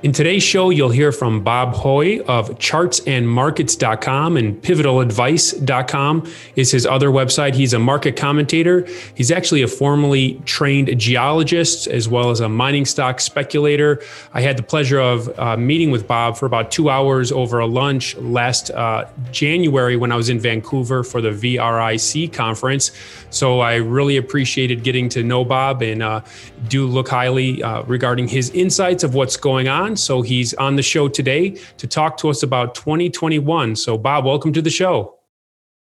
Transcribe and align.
In 0.00 0.12
today's 0.12 0.44
show, 0.44 0.70
you'll 0.70 0.90
hear 0.90 1.10
from 1.10 1.42
Bob 1.42 1.74
Hoye 1.74 2.20
of 2.20 2.50
chartsandmarkets.com 2.50 4.36
and 4.36 4.62
pivotaladvice.com 4.62 6.32
is 6.54 6.70
his 6.70 6.86
other 6.86 7.08
website. 7.08 7.54
He's 7.54 7.72
a 7.72 7.80
market 7.80 8.14
commentator. 8.14 8.86
He's 9.16 9.32
actually 9.32 9.62
a 9.62 9.66
formally 9.66 10.40
trained 10.44 10.96
geologist 11.00 11.88
as 11.88 12.08
well 12.08 12.30
as 12.30 12.38
a 12.38 12.48
mining 12.48 12.84
stock 12.84 13.18
speculator. 13.18 14.00
I 14.32 14.40
had 14.40 14.56
the 14.56 14.62
pleasure 14.62 15.00
of 15.00 15.36
uh, 15.36 15.56
meeting 15.56 15.90
with 15.90 16.06
Bob 16.06 16.36
for 16.36 16.46
about 16.46 16.70
two 16.70 16.90
hours 16.90 17.32
over 17.32 17.58
a 17.58 17.66
lunch 17.66 18.16
last 18.18 18.70
uh, 18.70 19.06
January 19.32 19.96
when 19.96 20.12
I 20.12 20.16
was 20.16 20.28
in 20.28 20.38
Vancouver 20.38 21.02
for 21.02 21.20
the 21.20 21.30
VRIC 21.30 22.32
conference. 22.32 22.92
So 23.30 23.58
I 23.58 23.74
really 23.76 24.16
appreciated 24.16 24.84
getting 24.84 25.08
to 25.08 25.24
know 25.24 25.44
Bob 25.44 25.82
and 25.82 26.04
uh, 26.04 26.20
do 26.68 26.86
look 26.86 27.08
highly 27.08 27.64
uh, 27.64 27.82
regarding 27.82 28.28
his 28.28 28.50
insights 28.50 29.02
of 29.02 29.14
what's 29.14 29.36
going 29.36 29.66
on 29.66 29.87
on. 29.88 29.96
So 29.96 30.22
he's 30.22 30.54
on 30.54 30.76
the 30.76 30.82
show 30.82 31.08
today 31.08 31.50
to 31.78 31.86
talk 31.86 32.16
to 32.18 32.28
us 32.28 32.42
about 32.42 32.74
2021. 32.74 33.76
So, 33.76 33.98
Bob, 33.98 34.24
welcome 34.24 34.52
to 34.52 34.62
the 34.62 34.70
show. 34.70 35.14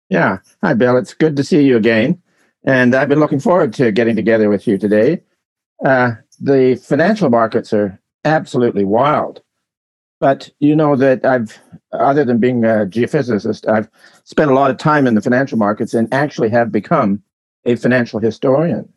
Yeah. 0.09 0.39
Hi, 0.63 0.75
Bill. 0.75 0.97
It's 0.97 1.15
good 1.15 1.37
to 1.37 1.45
see 1.45 1.63
you 1.63 1.77
again. 1.77 2.21
And 2.65 2.95
I've 2.95 3.09
been 3.09 3.21
looking 3.21 3.41
forward 3.41 3.73
to 3.75 3.93
getting 3.93 4.17
together 4.17 4.49
with 4.49 4.67
you 4.67 4.79
today. 4.79 5.23
Uh, 5.85 6.13
the 6.41 6.77
financial 6.77 7.29
markets 7.29 7.73
are 7.73 8.01
absolutely 8.25 8.85
wild. 8.85 9.43
But 10.21 10.51
you 10.61 10.77
know 10.77 10.95
that 10.97 11.25
I've, 11.25 11.59
other 11.93 12.25
than 12.25 12.39
being 12.39 12.65
a 12.65 12.87
geophysicist, 12.87 13.69
I've 13.69 13.91
spent 14.25 14.51
a 14.51 14.55
lot 14.55 14.71
of 14.71 14.77
time 14.77 15.07
in 15.07 15.17
the 15.17 15.21
financial 15.21 15.59
markets 15.59 15.95
and 15.95 16.13
actually 16.15 16.51
have 16.51 16.71
become 16.71 17.23
a 17.65 17.75
financial 17.75 18.21
historian. 18.21 18.89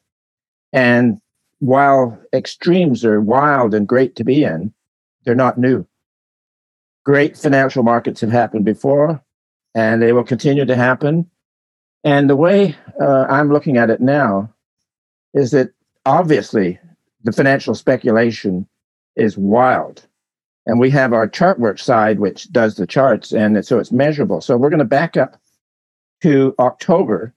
And 0.71 1.19
while 1.59 2.19
extremes 2.33 3.03
are 3.03 3.19
wild 3.19 3.73
and 3.73 3.87
great 3.87 4.15
to 4.17 4.23
be 4.23 4.43
in, 4.43 4.71
they're 5.25 5.35
not 5.35 5.57
new. 5.57 5.85
Great 7.03 7.37
financial 7.37 7.83
markets 7.83 8.21
have 8.21 8.31
happened 8.31 8.65
before, 8.65 9.21
and 9.73 10.01
they 10.01 10.11
will 10.11 10.23
continue 10.23 10.65
to 10.65 10.75
happen. 10.75 11.29
And 12.03 12.29
the 12.29 12.35
way 12.35 12.75
uh, 13.01 13.25
I'm 13.29 13.51
looking 13.51 13.77
at 13.77 13.89
it 13.89 14.01
now 14.01 14.53
is 15.33 15.51
that 15.51 15.71
obviously 16.05 16.79
the 17.23 17.31
financial 17.31 17.75
speculation 17.75 18.67
is 19.15 19.37
wild. 19.37 20.07
And 20.67 20.79
we 20.79 20.89
have 20.91 21.13
our 21.13 21.27
ChartWorks 21.27 21.81
side, 21.81 22.19
which 22.19 22.51
does 22.51 22.75
the 22.75 22.87
charts, 22.87 23.31
and 23.31 23.63
so 23.65 23.77
it's 23.77 23.91
measurable. 23.91 24.41
So 24.41 24.57
we're 24.57 24.69
going 24.69 24.79
to 24.79 24.85
back 24.85 25.15
up 25.15 25.39
to 26.21 26.55
October 26.57 27.33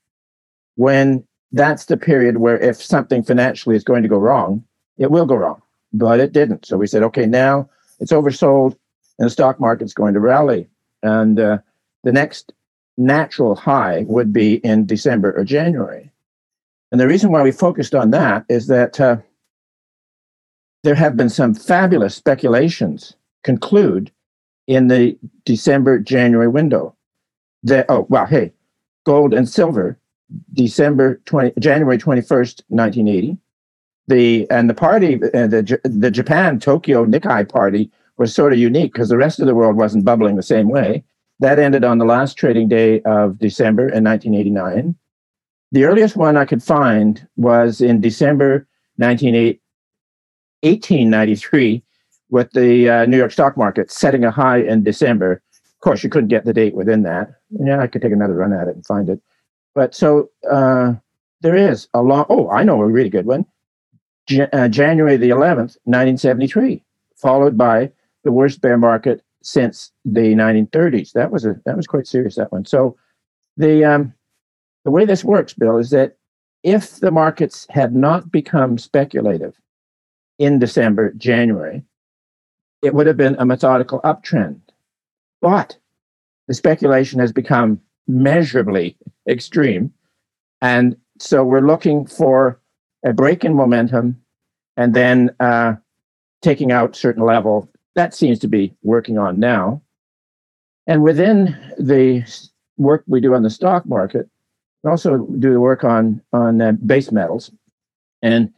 when 0.76 1.26
that's 1.52 1.86
the 1.86 1.96
period 1.96 2.38
where 2.38 2.58
if 2.58 2.82
something 2.82 3.22
financially 3.22 3.76
is 3.76 3.84
going 3.84 4.02
to 4.02 4.08
go 4.08 4.16
wrong, 4.16 4.64
it 4.96 5.10
will 5.10 5.26
go 5.26 5.34
wrong. 5.34 5.60
But 5.92 6.20
it 6.20 6.32
didn't. 6.32 6.66
So 6.66 6.76
we 6.76 6.86
said, 6.86 7.02
okay, 7.02 7.26
now 7.26 7.68
it's 8.00 8.12
oversold 8.12 8.76
and 9.18 9.26
the 9.26 9.30
stock 9.30 9.60
market's 9.60 9.94
going 9.94 10.14
to 10.14 10.20
rally. 10.20 10.68
And 11.02 11.38
uh, 11.38 11.58
the 12.04 12.12
next 12.12 12.52
natural 12.96 13.54
high 13.54 14.04
would 14.08 14.32
be 14.32 14.54
in 14.56 14.86
December 14.86 15.32
or 15.32 15.44
January. 15.44 16.10
And 16.90 17.00
the 17.00 17.08
reason 17.08 17.30
why 17.30 17.42
we 17.42 17.52
focused 17.52 17.94
on 17.94 18.10
that 18.10 18.44
is 18.48 18.66
that 18.68 19.00
uh, 19.00 19.18
there 20.84 20.94
have 20.94 21.16
been 21.16 21.28
some 21.28 21.54
fabulous 21.54 22.14
speculations 22.14 23.14
conclude 23.44 24.10
in 24.66 24.88
the 24.88 25.18
December 25.44 25.98
January 25.98 26.48
window. 26.48 26.94
That 27.64 27.86
oh 27.88 28.06
well, 28.08 28.26
hey, 28.26 28.52
gold 29.04 29.34
and 29.34 29.48
silver, 29.48 29.98
December 30.52 31.20
twenty 31.24 31.52
January 31.58 31.98
twenty 31.98 32.20
first, 32.20 32.62
nineteen 32.70 33.08
eighty, 33.08 33.36
the 34.08 34.50
and 34.50 34.68
the 34.68 34.74
party, 34.74 35.14
uh, 35.14 35.46
the 35.46 35.80
the 35.84 36.10
Japan 36.10 36.58
Tokyo 36.58 37.04
Nikkei 37.04 37.48
party 37.48 37.90
was 38.16 38.34
sort 38.34 38.52
of 38.52 38.58
unique 38.58 38.92
because 38.92 39.08
the 39.08 39.16
rest 39.16 39.38
of 39.38 39.46
the 39.46 39.54
world 39.54 39.76
wasn't 39.76 40.04
bubbling 40.04 40.34
the 40.36 40.42
same 40.42 40.68
way. 40.68 41.04
That 41.40 41.60
ended 41.60 41.84
on 41.84 41.98
the 41.98 42.04
last 42.04 42.36
trading 42.36 42.68
day 42.68 43.00
of 43.02 43.38
December 43.38 43.82
in 43.82 44.02
1989. 44.02 44.96
The 45.70 45.84
earliest 45.84 46.16
one 46.16 46.36
I 46.36 46.44
could 46.44 46.62
find 46.62 47.26
was 47.36 47.80
in 47.80 48.00
December 48.00 48.66
1893 48.96 51.82
with 52.30 52.50
the 52.52 52.90
uh, 52.90 53.06
New 53.06 53.16
York 53.16 53.30
stock 53.30 53.56
market 53.56 53.90
setting 53.90 54.24
a 54.24 54.30
high 54.30 54.58
in 54.58 54.82
December. 54.82 55.40
Of 55.64 55.80
course, 55.80 56.02
you 56.02 56.10
couldn't 56.10 56.28
get 56.28 56.44
the 56.44 56.52
date 56.52 56.74
within 56.74 57.04
that. 57.04 57.30
Yeah, 57.50 57.80
I 57.80 57.86
could 57.86 58.02
take 58.02 58.12
another 58.12 58.34
run 58.34 58.52
at 58.52 58.66
it 58.66 58.74
and 58.74 58.84
find 58.84 59.08
it. 59.08 59.20
But 59.74 59.94
so 59.94 60.30
uh, 60.50 60.94
there 61.42 61.54
is 61.54 61.86
a 61.94 62.02
long, 62.02 62.26
oh, 62.28 62.50
I 62.50 62.64
know 62.64 62.80
a 62.80 62.86
really 62.86 63.10
good 63.10 63.26
one 63.26 63.46
uh, 64.52 64.68
January 64.68 65.16
the 65.16 65.30
11th, 65.30 65.76
1973, 65.84 66.82
followed 67.16 67.56
by 67.56 67.90
the 68.24 68.32
worst 68.32 68.60
bear 68.60 68.76
market 68.76 69.22
since 69.42 69.92
the 70.04 70.34
1930s. 70.34 71.12
That 71.12 71.30
was 71.30 71.44
a 71.44 71.60
that 71.64 71.76
was 71.76 71.86
quite 71.86 72.06
serious 72.06 72.36
that 72.36 72.52
one. 72.52 72.64
So 72.64 72.96
the 73.56 73.84
um, 73.84 74.14
the 74.84 74.90
way 74.90 75.04
this 75.04 75.24
works, 75.24 75.54
Bill, 75.54 75.78
is 75.78 75.90
that 75.90 76.16
if 76.62 76.96
the 77.00 77.10
markets 77.10 77.66
had 77.70 77.94
not 77.94 78.30
become 78.30 78.78
speculative 78.78 79.54
in 80.38 80.58
December, 80.58 81.12
January, 81.12 81.84
it 82.82 82.94
would 82.94 83.06
have 83.06 83.16
been 83.16 83.36
a 83.38 83.46
methodical 83.46 84.00
uptrend. 84.02 84.60
But 85.40 85.76
the 86.46 86.54
speculation 86.54 87.20
has 87.20 87.32
become 87.32 87.80
measurably 88.06 88.96
extreme. 89.28 89.92
And 90.60 90.96
so 91.18 91.44
we're 91.44 91.60
looking 91.60 92.06
for 92.06 92.60
a 93.08 93.12
break 93.14 93.44
in 93.44 93.54
momentum, 93.54 94.20
and 94.76 94.92
then 94.94 95.30
uh, 95.40 95.74
taking 96.42 96.70
out 96.70 96.94
certain 96.94 97.24
level. 97.24 97.68
That 97.94 98.14
seems 98.14 98.38
to 98.40 98.48
be 98.48 98.74
working 98.82 99.18
on 99.18 99.40
now. 99.40 99.82
And 100.86 101.02
within 101.02 101.56
the 101.78 102.24
work 102.76 103.04
we 103.06 103.20
do 103.20 103.34
on 103.34 103.42
the 103.42 103.50
stock 103.50 103.86
market, 103.86 104.28
we 104.82 104.90
also 104.90 105.26
do 105.38 105.52
the 105.52 105.60
work 105.60 105.84
on 105.84 106.22
on 106.32 106.60
uh, 106.60 106.72
base 106.72 107.10
metals, 107.10 107.50
and 108.22 108.52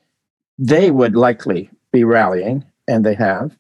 they 0.59 0.91
would 0.91 1.15
likely 1.15 1.71
be 1.93 2.05
rallying, 2.05 2.65
and 2.89 3.07
they 3.07 3.15
have. 3.15 3.57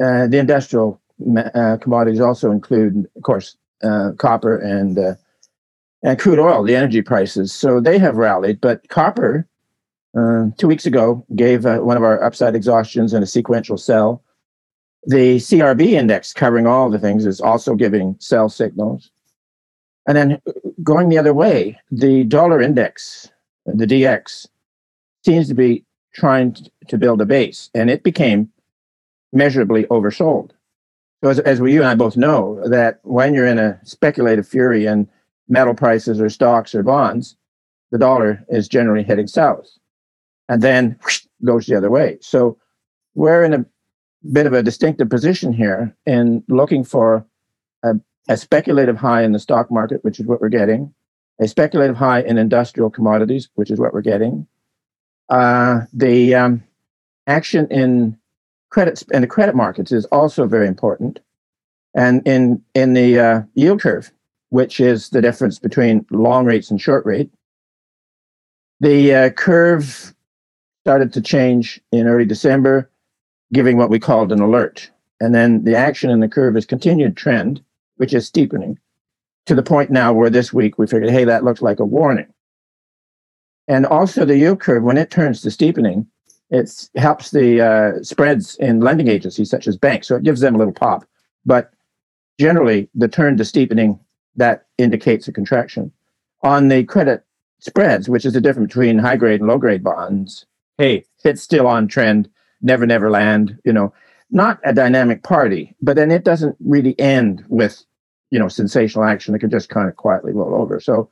Uh, 0.00 0.26
the 0.26 0.38
industrial 0.38 1.00
uh, 1.54 1.76
commodities 1.80 2.20
also 2.20 2.50
include, 2.50 3.06
of 3.16 3.22
course, 3.22 3.56
uh, 3.82 4.10
copper 4.18 4.58
and 4.58 4.98
uh, 4.98 5.14
and 6.02 6.18
crude 6.18 6.38
oil, 6.38 6.62
the 6.62 6.76
energy 6.76 7.00
prices. 7.00 7.52
So 7.52 7.80
they 7.80 7.98
have 7.98 8.16
rallied, 8.16 8.60
but 8.60 8.86
copper 8.88 9.48
uh, 10.16 10.46
two 10.58 10.68
weeks 10.68 10.86
ago 10.86 11.24
gave 11.34 11.66
uh, 11.66 11.78
one 11.78 11.96
of 11.96 12.04
our 12.04 12.22
upside 12.22 12.54
exhaustions 12.54 13.12
in 13.12 13.22
a 13.22 13.26
sequential 13.26 13.76
sell. 13.76 14.22
The 15.06 15.36
CRB 15.36 15.92
index 15.92 16.32
covering 16.32 16.66
all 16.66 16.88
the 16.88 16.98
things 16.98 17.26
is 17.26 17.40
also 17.40 17.74
giving 17.74 18.16
sell 18.20 18.48
signals. 18.48 19.10
And 20.06 20.16
then 20.16 20.40
going 20.82 21.08
the 21.08 21.18
other 21.18 21.34
way, 21.34 21.78
the 21.90 22.24
dollar 22.24 22.60
index, 22.60 23.30
the 23.66 23.86
DX, 23.86 24.46
seems 25.24 25.48
to 25.48 25.54
be 25.54 25.84
trying 26.14 26.56
to 26.88 26.98
build 26.98 27.20
a 27.20 27.26
base, 27.26 27.70
and 27.74 27.90
it 27.90 28.02
became 28.02 28.50
measurably 29.32 29.84
oversold. 29.84 30.50
So, 31.22 31.30
as, 31.30 31.38
as 31.40 31.60
we, 31.60 31.72
you 31.72 31.80
and 31.80 31.88
I 31.88 31.94
both 31.94 32.16
know, 32.16 32.62
that 32.68 33.00
when 33.02 33.34
you're 33.34 33.46
in 33.46 33.58
a 33.58 33.80
speculative 33.82 34.46
fury 34.46 34.86
in 34.86 35.08
metal 35.48 35.74
prices 35.74 36.20
or 36.20 36.28
stocks 36.28 36.74
or 36.74 36.82
bonds, 36.82 37.36
the 37.90 37.98
dollar 37.98 38.44
is 38.48 38.68
generally 38.68 39.02
heading 39.02 39.26
south 39.26 39.66
and 40.48 40.62
then 40.62 40.98
whoosh, 41.04 41.26
goes 41.44 41.66
the 41.66 41.76
other 41.76 41.90
way. 41.90 42.18
So 42.20 42.58
we're 43.14 43.44
in 43.44 43.54
a 43.54 43.64
bit 44.32 44.46
of 44.46 44.52
a 44.52 44.62
distinctive 44.62 45.08
position 45.08 45.52
here 45.52 45.94
in 46.06 46.42
looking 46.48 46.84
for 46.84 47.26
a, 47.82 47.94
a, 48.28 48.36
speculative 48.36 48.96
high 48.96 49.22
in 49.22 49.32
the 49.32 49.38
stock 49.38 49.70
market, 49.70 50.02
which 50.02 50.18
is 50.18 50.26
what 50.26 50.40
we're 50.40 50.48
getting, 50.48 50.94
a 51.40 51.48
speculative 51.48 51.96
high 51.96 52.22
in 52.22 52.38
industrial 52.38 52.90
commodities, 52.90 53.48
which 53.54 53.70
is 53.70 53.78
what 53.78 53.92
we're 53.92 54.00
getting. 54.00 54.46
Uh, 55.28 55.82
the 55.92 56.34
um, 56.34 56.62
action 57.26 57.66
in 57.70 58.18
credit 58.70 59.02
in 59.12 59.20
the 59.20 59.26
credit 59.26 59.54
markets 59.54 59.92
is 59.92 60.04
also 60.06 60.46
very 60.46 60.66
important, 60.66 61.20
and 61.94 62.26
in 62.26 62.62
in 62.74 62.92
the 62.92 63.18
uh, 63.18 63.42
yield 63.54 63.80
curve, 63.80 64.12
which 64.50 64.80
is 64.80 65.10
the 65.10 65.22
difference 65.22 65.58
between 65.58 66.04
long 66.10 66.44
rates 66.44 66.70
and 66.70 66.80
short 66.80 67.06
rate. 67.06 67.30
The 68.80 69.14
uh, 69.14 69.30
curve 69.30 70.14
started 70.84 71.14
to 71.14 71.22
change 71.22 71.80
in 71.92 72.06
early 72.06 72.26
December, 72.26 72.90
giving 73.54 73.78
what 73.78 73.88
we 73.88 73.98
called 73.98 74.30
an 74.30 74.40
alert. 74.40 74.90
And 75.18 75.34
then 75.34 75.64
the 75.64 75.74
action 75.74 76.10
in 76.10 76.20
the 76.20 76.28
curve 76.28 76.58
is 76.58 76.66
continued 76.66 77.16
trend, 77.16 77.64
which 77.96 78.12
is 78.12 78.26
steepening 78.26 78.78
to 79.46 79.54
the 79.54 79.62
point 79.62 79.90
now 79.90 80.12
where 80.12 80.28
this 80.28 80.52
week 80.52 80.76
we 80.76 80.86
figured, 80.86 81.08
hey, 81.08 81.24
that 81.24 81.42
looks 81.42 81.62
like 81.62 81.80
a 81.80 81.86
warning. 81.86 82.26
And 83.66 83.86
also 83.86 84.26
the 84.26 84.36
yield 84.36 84.60
curve, 84.60 84.82
when 84.82 84.98
it 84.98 85.10
turns 85.10 85.40
to 85.40 85.50
steepening, 85.50 86.06
it 86.50 86.90
helps 86.96 87.30
the 87.30 87.62
uh, 87.62 88.02
spreads 88.02 88.56
in 88.56 88.80
lending 88.80 89.08
agencies 89.08 89.48
such 89.48 89.66
as 89.66 89.78
banks. 89.78 90.08
So 90.08 90.16
it 90.16 90.22
gives 90.22 90.42
them 90.42 90.54
a 90.54 90.58
little 90.58 90.74
pop. 90.74 91.08
But 91.46 91.72
generally, 92.38 92.90
the 92.94 93.08
turn 93.08 93.38
to 93.38 93.44
steepening 93.46 93.98
that 94.36 94.66
indicates 94.76 95.28
a 95.28 95.32
contraction. 95.32 95.92
On 96.42 96.68
the 96.68 96.84
credit 96.84 97.24
spreads, 97.60 98.06
which 98.06 98.26
is 98.26 98.34
the 98.34 98.40
difference 98.42 98.68
between 98.68 98.98
high 98.98 99.16
grade 99.16 99.40
and 99.40 99.48
low 99.48 99.56
grade 99.56 99.82
bonds, 99.82 100.44
hey, 100.78 101.04
it's 101.24 101.42
still 101.42 101.66
on 101.66 101.88
trend, 101.88 102.28
never, 102.60 102.86
never 102.86 103.10
land, 103.10 103.58
you 103.64 103.72
know, 103.72 103.92
not 104.30 104.58
a 104.64 104.72
dynamic 104.72 105.22
party, 105.22 105.74
but 105.80 105.96
then 105.96 106.10
it 106.10 106.24
doesn't 106.24 106.56
really 106.60 106.98
end 106.98 107.44
with, 107.48 107.84
you 108.30 108.38
know, 108.38 108.48
sensational 108.48 109.04
action. 109.04 109.34
It 109.34 109.38
could 109.38 109.50
just 109.50 109.68
kind 109.68 109.88
of 109.88 109.96
quietly 109.96 110.32
roll 110.32 110.60
over. 110.60 110.80
So 110.80 111.08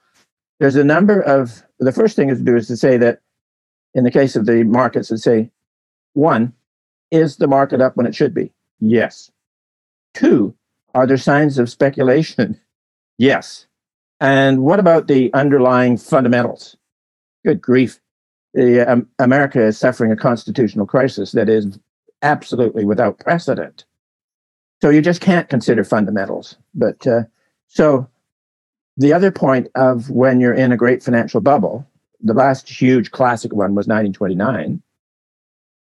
there's 0.59 0.77
a 0.77 0.85
number 0.85 1.21
of, 1.21 1.63
the 1.79 1.93
first 1.93 2.17
thing 2.17 2.31
is 2.31 2.39
to 2.39 2.45
do 2.45 2.57
is 2.57 2.67
to 2.69 2.77
say 2.77 2.97
that 2.99 3.21
in 3.95 4.05
the 4.05 4.11
case 4.11 4.37
of 4.37 4.47
the 4.47 4.65
markets, 4.65 5.09
to 5.09 5.19
say, 5.19 5.51
one, 6.15 6.53
is 7.11 7.37
the 7.37 7.47
market 7.47 7.81
up 7.81 7.97
when 7.97 8.07
it 8.07 8.15
should 8.15 8.35
be? 8.35 8.53
Yes. 8.81 9.31
Two, 10.15 10.55
are 10.95 11.07
there 11.07 11.17
signs 11.17 11.59
of 11.59 11.71
speculation? 11.71 12.61
yes. 13.19 13.67
And 14.21 14.63
what 14.63 14.81
about 14.81 15.09
the 15.09 15.33
underlying 15.35 15.97
fundamentals? 15.97 16.77
Good 17.45 17.61
grief. 17.61 18.01
The, 18.55 18.81
um, 18.91 19.09
America 19.19 19.63
is 19.63 19.79
suffering 19.79 20.13
a 20.13 20.17
constitutional 20.17 20.87
crisis 20.87 21.33
that 21.33 21.49
is 21.49 21.79
absolutely 22.23 22.85
without 22.85 23.19
precedent. 23.19 23.85
So 24.83 24.91
you 24.91 25.01
just 25.01 25.21
can't 25.21 25.49
consider 25.49 25.85
fundamentals. 25.85 26.57
But 26.75 27.07
uh, 27.07 27.23
so 27.69 28.09
the 28.97 29.13
other 29.13 29.31
point 29.31 29.69
of 29.75 30.11
when 30.11 30.41
you're 30.41 30.55
in 30.55 30.73
a 30.73 30.77
great 30.77 31.03
financial 31.03 31.41
bubble, 31.41 31.87
the 32.21 32.35
last 32.35 32.69
huge 32.69 33.11
classic 33.11 33.53
one 33.53 33.75
was 33.75 33.87
1929. 33.87 34.83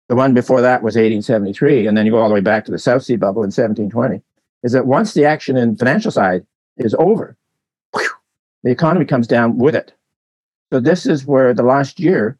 The 0.09 0.17
one 0.17 0.35
before 0.35 0.61
that 0.61 0.83
was 0.83 0.95
1873, 0.95 1.87
and 1.87 1.97
then 1.97 2.05
you 2.07 2.13
go 2.13 2.19
all 2.19 2.29
the 2.29 2.35
way 2.35 2.41
back 2.41 2.65
to 2.67 2.73
the 2.73 2.79
South 2.79 3.03
Sea 3.03 3.17
bubble 3.17 3.43
in 3.43 3.49
1720. 3.49 4.23
Is 4.63 4.73
that 4.73 4.87
once 4.87 5.15
the 5.15 5.25
action 5.25 5.57
in 5.57 5.77
financial 5.77 6.11
side 6.11 6.47
is 6.77 6.95
over, 6.99 7.37
whew, 7.95 8.09
the 8.63 8.71
economy 8.71 9.05
comes 9.05 9.27
down 9.27 9.59
with 9.59 9.75
it. 9.75 9.95
So 10.73 10.81
this 10.81 11.07
is 11.07 11.27
where 11.27 11.55
the 11.55 11.63
last 11.63 11.99
year 12.01 12.39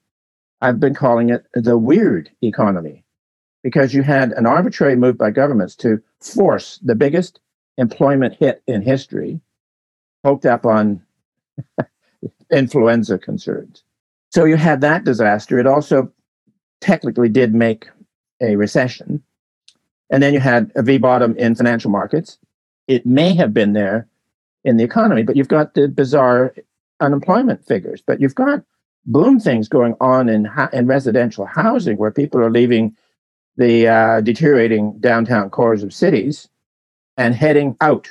I've 0.62 0.79
been 0.79 0.94
calling 0.94 1.29
it 1.31 1.44
the 1.55 1.76
weird 1.76 2.31
economy, 2.41 3.05
because 3.64 3.93
you 3.93 4.03
had 4.03 4.31
an 4.32 4.47
arbitrary 4.47 4.94
move 4.94 5.19
by 5.19 5.32
governments 5.32 5.75
to 5.76 6.00
force 6.20 6.79
the 6.82 6.94
biggest 6.94 7.41
employment 7.79 8.37
hit 8.38 8.62
in 8.69 8.81
history, 8.81 9.41
poked 10.23 10.47
up 10.47 10.64
on 10.64 11.03
influenza 12.53 13.19
concerns. 13.19 13.82
So 14.31 14.44
you 14.44 14.56
had 14.56 14.81
that 14.82 15.05
disaster. 15.05 15.59
It 15.59 15.67
also 15.67 16.12
technically 16.81 17.29
did 17.29 17.55
make 17.55 17.88
a 18.41 18.55
recession. 18.55 19.20
And 20.11 20.23
then 20.23 20.32
you 20.32 20.41
had 20.41 20.70
a 20.76 20.82
V 20.82 20.99
bottom 20.99 21.37
in 21.37 21.56
financial 21.56 21.91
markets. 21.91 22.38
It 22.87 23.05
may 23.05 23.35
have 23.35 23.53
been 23.53 23.73
there 23.73 24.06
in 24.64 24.76
the 24.76 24.85
economy, 24.85 25.25
but 25.25 25.37
you've 25.37 25.49
got 25.49 25.75
the 25.75 25.88
bizarre 25.88 26.55
unemployment 27.00 27.67
figures. 27.67 28.00
But 28.06 28.20
you've 28.20 28.37
got 28.37 28.62
boom 29.06 29.40
things 29.40 29.69
going 29.69 29.94
on 30.00 30.28
in, 30.28 30.49
in 30.72 30.87
residential 30.87 31.46
housing 31.46 31.96
where 31.96 32.10
people 32.10 32.40
are 32.40 32.50
leaving 32.50 32.96
the 33.56 33.88
uh, 33.88 34.20
deteriorating 34.20 34.99
downtown 35.00 35.50
cores 35.50 35.82
of 35.82 35.93
cities 35.93 36.49
and 37.16 37.34
heading 37.34 37.76
out. 37.81 38.10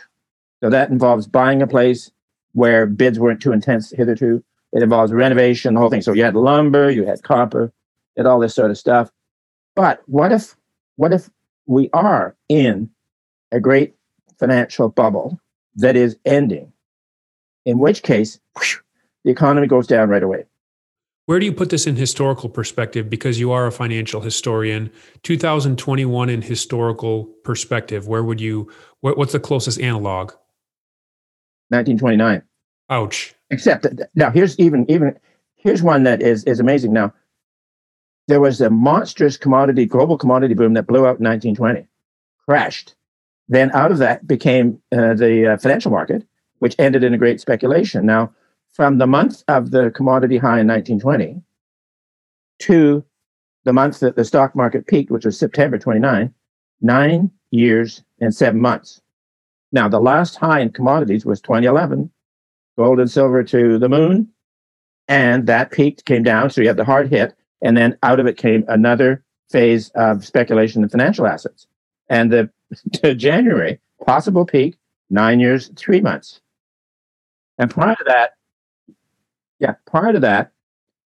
So 0.62 0.70
that 0.70 0.90
involves 0.90 1.28
buying 1.28 1.62
a 1.62 1.68
place 1.68 2.12
where 2.54 2.86
bids 2.86 3.20
weren't 3.20 3.42
too 3.42 3.52
intense 3.52 3.92
hitherto. 3.92 4.44
It 4.74 4.84
involves 4.84 5.12
renovation, 5.12 5.74
the 5.74 5.80
whole 5.80 5.90
thing. 5.90 6.02
So 6.02 6.14
you 6.14 6.24
had 6.24 6.36
lumber, 6.36 6.90
you 6.90 7.06
had 7.06 7.24
copper, 7.24 7.74
and 8.16 8.28
all 8.28 8.40
this 8.40 8.56
sort 8.56 8.72
of 8.72 8.78
stuff. 8.78 9.12
But 9.76 10.02
what 10.06 10.32
if 10.32 10.56
what 10.98 11.14
if 11.14 11.30
we 11.66 11.90
are 11.94 12.36
in 12.50 12.90
a 13.52 13.60
great 13.60 13.96
financial 14.38 14.90
bubble 14.90 15.40
that 15.76 15.96
is 15.96 16.18
ending? 16.26 16.72
In 17.66 17.80
which 17.80 18.04
case, 18.04 18.40
whoosh, 18.56 18.78
the 19.24 19.32
economy 19.32 19.68
goes 19.68 19.88
down 19.88 20.10
right 20.10 20.24
away. 20.24 20.46
Where 21.28 21.40
do 21.40 21.46
you 21.46 21.54
put 21.54 21.70
this 21.70 21.88
in 21.88 21.96
historical 21.96 22.50
perspective? 22.50 23.10
Because 23.10 23.40
you 23.40 23.52
are 23.52 23.68
a 23.68 23.72
financial 23.72 24.22
historian. 24.22 24.92
2021 25.24 26.30
in 26.30 26.42
historical 26.42 27.26
perspective, 27.44 28.08
where 28.08 28.24
would 28.24 28.42
you? 28.42 28.70
What, 29.02 29.18
what's 29.18 29.32
the 29.32 29.40
closest 29.40 29.80
analog? 29.80 30.32
1929. 31.70 32.42
Ouch. 32.90 33.34
Except 33.50 33.86
now, 34.16 34.32
here's 34.32 34.58
even 34.60 34.90
even 34.90 35.18
here's 35.56 35.82
one 35.82 36.04
that 36.04 36.22
is 36.22 36.44
is 36.46 36.60
amazing. 36.60 36.92
Now, 36.92 37.14
there 38.28 38.42
was 38.42 38.60
a 38.60 38.70
monstrous 38.70 39.38
commodity, 39.38 39.86
global 39.86 40.18
commodity 40.18 40.54
boom 40.54 40.74
that 40.74 40.88
blew 40.88 41.06
out 41.06 41.20
in 41.20 41.26
1920, 41.26 41.88
crashed. 42.46 42.96
Then 43.48 43.72
out 43.72 43.92
of 43.92 43.98
that 44.00 44.26
became 44.26 44.82
uh, 44.92 45.14
the 45.14 45.54
uh, 45.54 45.58
financial 45.58 45.92
market, 45.92 46.26
which 46.60 46.76
ended 46.80 47.04
in 47.04 47.14
a 47.14 47.18
great 47.18 47.42
speculation. 47.42 48.06
Now, 48.06 48.34
from 48.82 48.98
the 48.98 49.06
month 49.06 49.44
of 49.48 49.70
the 49.70 49.92
commodity 49.92 50.40
high 50.40 50.60
in 50.60 50.66
1920 50.66 51.40
to 52.58 53.06
the 53.64 53.72
month 53.72 54.00
that 54.00 54.16
the 54.16 54.26
stock 54.26 54.56
market 54.56 54.88
peaked, 54.88 55.12
which 55.12 55.24
was 55.24 55.38
September 55.38 55.78
29, 55.78 56.34
nine 56.82 57.32
years 57.52 58.02
and 58.22 58.34
seven 58.34 58.60
months. 58.60 59.00
Now, 59.72 59.88
the 59.88 60.00
last 60.00 60.36
high 60.36 60.62
in 60.62 60.72
commodities 60.72 61.28
was 61.28 61.40
2011, 61.42 62.10
gold 62.76 63.00
and 63.00 63.12
silver 63.12 63.44
to 63.44 63.78
the 63.78 63.88
moon, 63.88 64.28
and 65.08 65.46
that 65.46 65.70
peaked, 65.70 66.06
came 66.06 66.24
down. 66.24 66.50
So 66.50 66.62
you 66.62 66.68
had 66.68 66.78
the 66.78 66.84
hard 66.84 67.08
hit. 67.08 67.36
And 67.62 67.78
then 67.78 68.00
out 68.02 68.20
of 68.20 68.26
it 68.26 68.36
came 68.36 68.66
another 68.68 69.24
phase 69.52 69.92
of 69.94 70.26
speculation 70.26 70.82
in 70.82 70.90
financial 70.90 71.28
assets. 71.28 71.68
And 72.10 72.32
the 72.32 72.50
to 72.94 73.14
January, 73.14 73.80
possible 74.04 74.44
peak, 74.44 74.76
nine 75.12 75.40
years, 75.40 75.70
three 75.76 76.02
months. 76.02 76.42
And 77.60 77.70
prior 77.70 77.96
to 77.96 78.04
that, 78.08 78.32
yeah, 79.62 79.76
prior 79.86 80.12
to 80.12 80.20
that, 80.20 80.52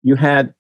you 0.03 0.15
had 0.15 0.55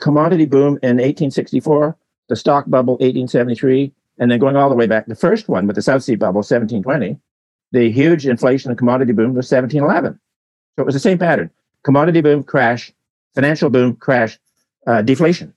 commodity 0.00 0.46
boom 0.46 0.78
in 0.82 0.96
1864, 0.96 1.96
the 2.28 2.36
stock 2.36 2.64
bubble 2.68 2.94
1873, 2.94 3.92
and 4.18 4.30
then 4.30 4.38
going 4.38 4.56
all 4.56 4.70
the 4.70 4.74
way 4.74 4.86
back, 4.86 5.06
the 5.06 5.14
first 5.14 5.48
one 5.48 5.66
with 5.66 5.76
the 5.76 5.82
South 5.82 6.02
Sea 6.02 6.14
bubble 6.14 6.38
1720, 6.38 7.18
the 7.72 7.90
huge 7.90 8.26
inflation 8.26 8.70
and 8.70 8.78
commodity 8.78 9.12
boom 9.12 9.34
was 9.34 9.50
1711. 9.50 10.18
So 10.76 10.82
it 10.82 10.86
was 10.86 10.94
the 10.94 11.00
same 11.00 11.18
pattern: 11.18 11.50
commodity 11.82 12.22
boom, 12.22 12.42
crash, 12.42 12.92
financial 13.34 13.68
boom, 13.68 13.96
crash, 13.96 14.38
uh, 14.86 15.02
deflation. 15.02 15.52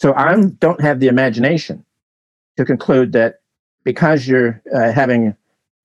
So 0.00 0.14
I 0.14 0.34
don't 0.34 0.80
have 0.80 0.98
the 0.98 1.08
imagination 1.08 1.84
to 2.56 2.64
conclude 2.64 3.12
that 3.12 3.40
because 3.84 4.26
you're 4.26 4.60
uh, 4.74 4.90
having 4.90 5.36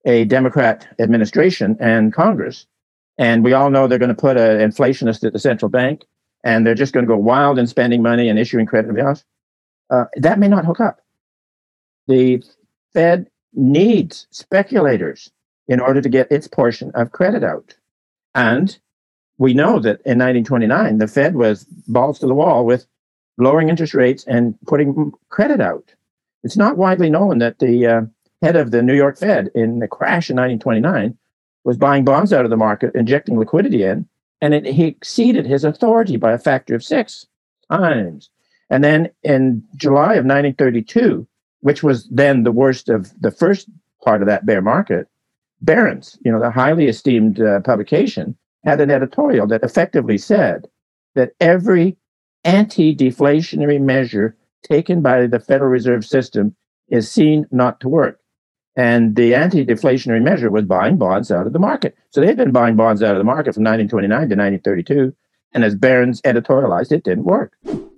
a 0.04 0.24
Democrat 0.24 0.88
administration 0.98 1.76
and 1.78 2.12
Congress, 2.12 2.66
and 3.18 3.42
we 3.42 3.52
all 3.52 3.70
know 3.70 3.86
they're 3.86 3.98
going 3.98 4.08
to 4.08 4.14
put 4.14 4.36
an 4.36 4.58
inflationist 4.58 5.24
at 5.24 5.32
the 5.32 5.38
central 5.38 5.68
bank, 5.68 6.04
and 6.44 6.64
they're 6.64 6.74
just 6.74 6.92
going 6.92 7.04
to 7.04 7.08
go 7.08 7.16
wild 7.16 7.58
in 7.58 7.66
spending 7.66 8.00
money 8.00 8.28
and 8.28 8.38
issuing 8.38 8.64
credit 8.64 8.94
bills, 8.94 9.24
uh, 9.90 10.04
that 10.16 10.38
may 10.38 10.48
not 10.48 10.64
hook 10.64 10.80
up. 10.80 11.00
The 12.06 12.42
Fed 12.92 13.28
needs 13.52 14.26
speculators 14.30 15.30
in 15.66 15.80
order 15.80 16.00
to 16.00 16.08
get 16.08 16.30
its 16.30 16.46
portion 16.46 16.90
of 16.94 17.12
credit 17.12 17.42
out. 17.42 17.74
And 18.34 18.78
we 19.36 19.52
know 19.52 19.78
that 19.80 20.00
in 20.04 20.18
1929, 20.18 20.98
the 20.98 21.08
Fed 21.08 21.34
was 21.34 21.64
balls 21.86 22.18
to 22.20 22.26
the 22.26 22.34
wall 22.34 22.64
with 22.64 22.86
lowering 23.36 23.68
interest 23.68 23.94
rates 23.94 24.24
and 24.26 24.58
putting 24.66 25.12
credit 25.28 25.60
out. 25.60 25.94
It's 26.44 26.56
not 26.56 26.76
widely 26.76 27.10
known 27.10 27.38
that 27.38 27.58
the 27.58 27.86
uh, 27.86 28.00
head 28.42 28.56
of 28.56 28.70
the 28.70 28.82
New 28.82 28.94
York 28.94 29.18
Fed 29.18 29.50
in 29.54 29.80
the 29.80 29.88
crash 29.88 30.30
in 30.30 30.36
1929 30.36 31.16
was 31.68 31.76
buying 31.76 32.02
bonds 32.02 32.32
out 32.32 32.46
of 32.46 32.50
the 32.50 32.56
market, 32.56 32.94
injecting 32.94 33.38
liquidity 33.38 33.82
in, 33.82 34.08
and 34.40 34.54
it, 34.54 34.64
he 34.64 34.86
exceeded 34.86 35.44
his 35.44 35.64
authority 35.64 36.16
by 36.16 36.32
a 36.32 36.38
factor 36.38 36.74
of 36.74 36.82
six 36.82 37.26
times. 37.70 38.30
And 38.70 38.82
then 38.82 39.10
in 39.22 39.62
July 39.76 40.14
of 40.14 40.24
1932, 40.24 41.28
which 41.60 41.82
was 41.82 42.08
then 42.08 42.42
the 42.42 42.52
worst 42.52 42.88
of 42.88 43.12
the 43.20 43.30
first 43.30 43.68
part 44.02 44.22
of 44.22 44.26
that 44.28 44.46
bear 44.46 44.62
market, 44.62 45.08
Barron's, 45.60 46.18
you 46.24 46.32
know, 46.32 46.40
the 46.40 46.50
highly 46.50 46.86
esteemed 46.86 47.38
uh, 47.38 47.60
publication, 47.60 48.34
had 48.64 48.80
an 48.80 48.90
editorial 48.90 49.46
that 49.48 49.62
effectively 49.62 50.16
said 50.16 50.66
that 51.16 51.32
every 51.38 51.98
anti 52.44 52.96
deflationary 52.96 53.78
measure 53.78 54.34
taken 54.62 55.02
by 55.02 55.26
the 55.26 55.38
Federal 55.38 55.70
Reserve 55.70 56.06
System 56.06 56.56
is 56.88 57.10
seen 57.10 57.46
not 57.50 57.78
to 57.80 57.90
work. 57.90 58.17
And 58.78 59.16
the 59.16 59.34
anti 59.34 59.66
deflationary 59.66 60.22
measure 60.22 60.52
was 60.52 60.64
buying 60.64 60.98
bonds 60.98 61.32
out 61.32 61.48
of 61.48 61.52
the 61.52 61.58
market. 61.58 61.96
So 62.10 62.20
they've 62.20 62.36
been 62.36 62.52
buying 62.52 62.76
bonds 62.76 63.02
out 63.02 63.10
of 63.10 63.18
the 63.18 63.24
market 63.24 63.52
from 63.54 63.64
1929 63.64 64.08
to 64.08 64.36
1932. 64.36 65.16
And 65.52 65.64
as 65.64 65.74
Barron's 65.74 66.22
editorialized, 66.22 66.92
it 66.92 67.02
didn't 67.02 67.24
work. 67.24 67.54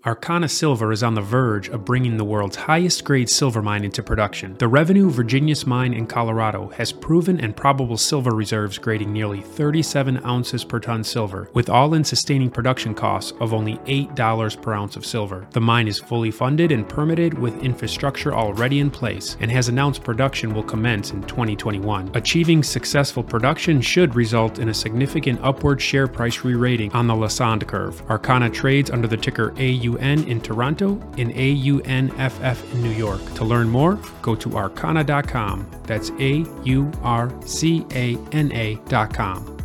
Aurcana 0.07 0.49
Silver 0.49 0.93
is 0.93 1.03
on 1.03 1.13
the 1.13 1.21
verge 1.21 1.69
of 1.69 1.85
bringing 1.85 2.17
the 2.17 2.25
world's 2.25 2.57
highest 2.57 3.05
grade 3.05 3.29
silver 3.29 3.61
mine 3.61 3.85
into 3.85 4.03
production. 4.03 4.57
The 4.57 4.67
Revenue 4.67 5.11
Virginius 5.11 5.67
mine 5.67 5.93
in 5.93 6.07
Colorado 6.07 6.69
has 6.69 6.91
proven 6.91 7.39
and 7.39 7.55
probable 7.55 7.99
silver 7.99 8.31
reserves 8.31 8.79
grading 8.79 9.13
nearly 9.13 9.43
37 9.43 10.25
ounces 10.25 10.65
per 10.65 10.81
ton 10.81 11.05
silver, 11.05 11.51
with 11.53 11.69
all 11.69 11.93
in 11.93 12.03
sustaining 12.03 12.49
production 12.49 12.95
costs 12.95 13.35
of 13.41 13.53
only 13.53 13.77
$8 13.81 14.63
per 14.63 14.73
ounce 14.73 14.97
of 14.97 15.05
silver. 15.05 15.47
The 15.51 15.61
mine 15.61 15.87
is 15.87 15.99
fully 15.99 16.31
funded 16.31 16.73
and 16.73 16.89
permitted 16.89 17.39
with 17.39 17.63
infrastructure 17.63 18.35
already 18.35 18.81
in 18.81 18.91
place 18.91 19.37
and 19.41 19.51
has 19.51 19.69
announced 19.69 20.03
production 20.03 20.55
will 20.55 20.63
commence 20.63 21.11
in 21.11 21.21
2021. 21.25 22.13
Achieving 22.15 22.63
successful 22.63 23.23
production 23.23 23.83
should 23.83 24.15
result 24.15 24.61
in 24.61 24.71
a 24.71 24.75
significant 24.75 25.41
upward 25.43 25.79
share 25.83 26.07
price 26.07 26.43
re 26.43 26.55
rating 26.55 26.91
on 26.93 27.07
the 27.07 27.15
Lassonde 27.15 27.67
curve. 27.67 28.03
Aurcana 28.09 28.51
trades 28.51 28.91
under 28.91 29.07
the 29.07 29.19
ticker 29.19 29.53
AU 29.59 29.90
AUN 29.99 30.25
in 30.25 30.41
Toronto 30.41 31.01
and 31.19 31.33
AUNFF 31.33 32.75
in 32.75 32.83
New 32.83 32.91
York. 32.91 33.21
To 33.35 33.45
learn 33.45 33.69
more, 33.69 33.99
go 34.23 34.35
to 34.35 34.49
aurcana.com. 34.51 35.71
That's 35.85 36.11
A 36.19 36.45
U 36.65 36.91
R 37.03 37.33
C 37.47 37.85
A 37.93 38.17
N 38.33 38.53
A.com. 38.53 39.57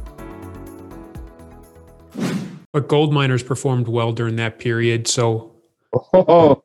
But 2.71 2.87
gold 2.87 3.13
miners 3.13 3.43
performed 3.43 3.87
well 3.87 4.11
during 4.11 4.35
that 4.35 4.59
period. 4.59 5.07
So, 5.07 5.53
oh, 6.13 6.63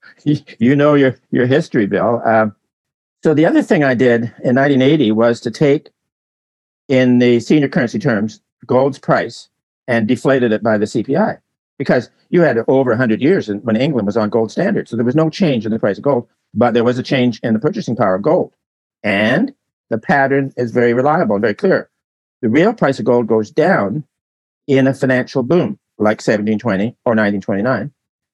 you 0.59 0.75
know 0.75 0.95
your 0.95 1.17
your 1.31 1.47
history, 1.47 1.87
Bill. 1.87 2.21
Um, 2.25 2.57
so 3.23 3.35
the 3.35 3.47
other 3.47 3.63
thing 3.63 3.85
I 3.85 3.95
did 3.95 4.23
in 4.43 4.57
1980 4.57 5.13
was 5.13 5.41
to 5.41 5.51
take, 5.51 5.91
in 6.89 7.19
the 7.19 7.39
senior 7.39 7.69
currency 7.69 7.99
terms, 7.99 8.41
gold's 8.67 8.99
price 8.99 9.49
and 9.87 10.09
deflated 10.09 10.53
it 10.53 10.63
by 10.63 10.79
the 10.79 10.87
CPI 10.87 11.39
because 11.81 12.11
you 12.29 12.43
had 12.43 12.59
over 12.69 12.91
100 12.91 13.23
years 13.23 13.49
when 13.49 13.75
England 13.75 14.05
was 14.05 14.15
on 14.15 14.29
gold 14.29 14.53
standard. 14.53 14.87
So 14.87 14.97
there 14.97 15.05
was 15.05 15.15
no 15.15 15.31
change 15.31 15.65
in 15.65 15.73
the 15.73 15.79
price 15.79 15.97
of 15.97 16.05
gold, 16.05 16.29
but 16.53 16.75
there 16.75 16.85
was 16.85 16.99
a 16.99 17.03
change 17.03 17.41
in 17.43 17.55
the 17.55 17.59
purchasing 17.59 17.97
power 17.97 18.17
of 18.17 18.21
gold. 18.21 18.53
And 19.03 19.55
the 19.89 19.97
pattern 19.97 20.53
is 20.59 20.73
very 20.73 20.93
reliable 20.93 21.37
and 21.37 21.41
very 21.41 21.55
clear. 21.55 21.89
The 22.43 22.51
real 22.51 22.75
price 22.75 22.99
of 22.99 23.07
gold 23.07 23.29
goes 23.29 23.51
down 23.51 24.05
in 24.67 24.87
a 24.87 24.93
financial 24.93 25.43
boom 25.43 25.79
like 25.97 26.19
1720 26.19 26.85
or 27.07 27.17
1929. 27.17 27.91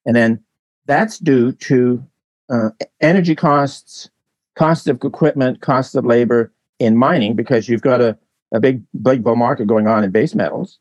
And 0.07 0.17
then 0.17 0.43
that's 0.87 1.21
due 1.21 1.53
to 1.53 2.05
uh, 2.51 2.71
energy 3.01 3.37
costs, 3.37 4.11
costs 4.57 4.89
of 4.89 5.01
equipment, 5.05 5.61
costs 5.61 5.95
of 5.95 6.05
labor 6.05 6.53
in 6.81 6.97
mining 6.97 7.37
because 7.37 7.69
you've 7.69 7.81
got 7.81 8.01
a, 8.01 8.19
a 8.51 8.59
big, 8.59 8.83
big 9.01 9.23
bull 9.23 9.37
market 9.37 9.69
going 9.69 9.87
on 9.87 10.03
in 10.03 10.11
base 10.11 10.35
metals. 10.35 10.81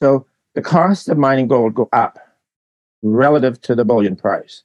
So 0.00 0.26
the 0.56 0.62
cost 0.62 1.08
of 1.10 1.18
mining 1.18 1.46
gold 1.46 1.74
go 1.74 1.88
up 1.92 2.18
relative 3.02 3.60
to 3.60 3.74
the 3.74 3.84
bullion 3.84 4.16
price. 4.16 4.64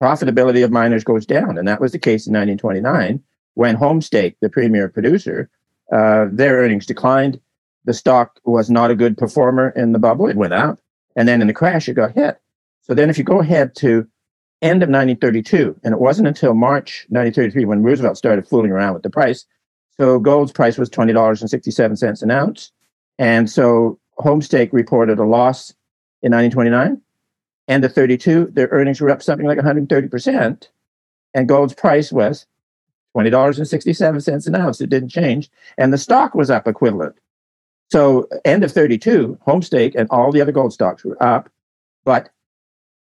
Profitability 0.00 0.62
of 0.62 0.70
miners 0.70 1.02
goes 1.02 1.26
down, 1.26 1.56
and 1.58 1.66
that 1.66 1.80
was 1.80 1.92
the 1.92 1.98
case 1.98 2.26
in 2.26 2.34
1929 2.34 3.22
when 3.54 3.76
Homestake, 3.76 4.36
the 4.40 4.50
premier 4.50 4.88
producer, 4.88 5.50
uh, 5.92 6.26
their 6.30 6.58
earnings 6.58 6.86
declined. 6.86 7.40
The 7.86 7.94
stock 7.94 8.38
was 8.44 8.70
not 8.70 8.90
a 8.90 8.94
good 8.94 9.16
performer 9.16 9.70
in 9.70 9.92
the 9.92 9.98
bubble; 9.98 10.28
it 10.28 10.36
went 10.36 10.52
up, 10.52 10.78
and 11.16 11.26
then 11.26 11.40
in 11.40 11.46
the 11.46 11.54
crash, 11.54 11.88
it 11.88 11.94
got 11.94 12.12
hit. 12.12 12.38
So 12.82 12.92
then, 12.94 13.08
if 13.08 13.16
you 13.16 13.24
go 13.24 13.40
ahead 13.40 13.74
to 13.76 14.06
end 14.60 14.82
of 14.82 14.90
1932, 14.90 15.80
and 15.82 15.94
it 15.94 16.00
wasn't 16.00 16.28
until 16.28 16.52
March 16.52 17.06
1933 17.08 17.64
when 17.64 17.82
Roosevelt 17.82 18.18
started 18.18 18.46
fooling 18.46 18.70
around 18.70 18.92
with 18.92 19.02
the 19.02 19.10
price. 19.10 19.46
So 19.96 20.18
gold's 20.18 20.52
price 20.52 20.76
was 20.76 20.90
twenty 20.90 21.14
dollars 21.14 21.40
and 21.40 21.48
sixty-seven 21.48 21.96
cents 21.96 22.20
an 22.20 22.30
ounce, 22.30 22.72
and 23.18 23.50
so 23.50 23.99
Homestake 24.20 24.72
reported 24.72 25.18
a 25.18 25.24
loss 25.24 25.70
in 26.22 26.32
1929. 26.32 27.00
And 27.68 27.84
the 27.84 27.88
32, 27.88 28.46
their 28.52 28.68
earnings 28.68 29.00
were 29.00 29.10
up 29.10 29.22
something 29.22 29.46
like 29.46 29.58
130%. 29.58 30.68
And 31.34 31.48
gold's 31.48 31.74
price 31.74 32.10
was 32.12 32.46
$20.67 33.16 34.46
an 34.46 34.54
ounce. 34.54 34.80
It 34.80 34.90
didn't 34.90 35.10
change. 35.10 35.50
And 35.78 35.92
the 35.92 35.98
stock 35.98 36.34
was 36.34 36.50
up 36.50 36.66
equivalent. 36.66 37.16
So 37.90 38.28
end 38.44 38.62
of 38.62 38.70
32, 38.72 39.38
Homestake 39.46 39.94
and 39.96 40.08
all 40.10 40.30
the 40.30 40.40
other 40.40 40.52
gold 40.52 40.72
stocks 40.72 41.04
were 41.04 41.20
up, 41.22 41.48
but 42.04 42.30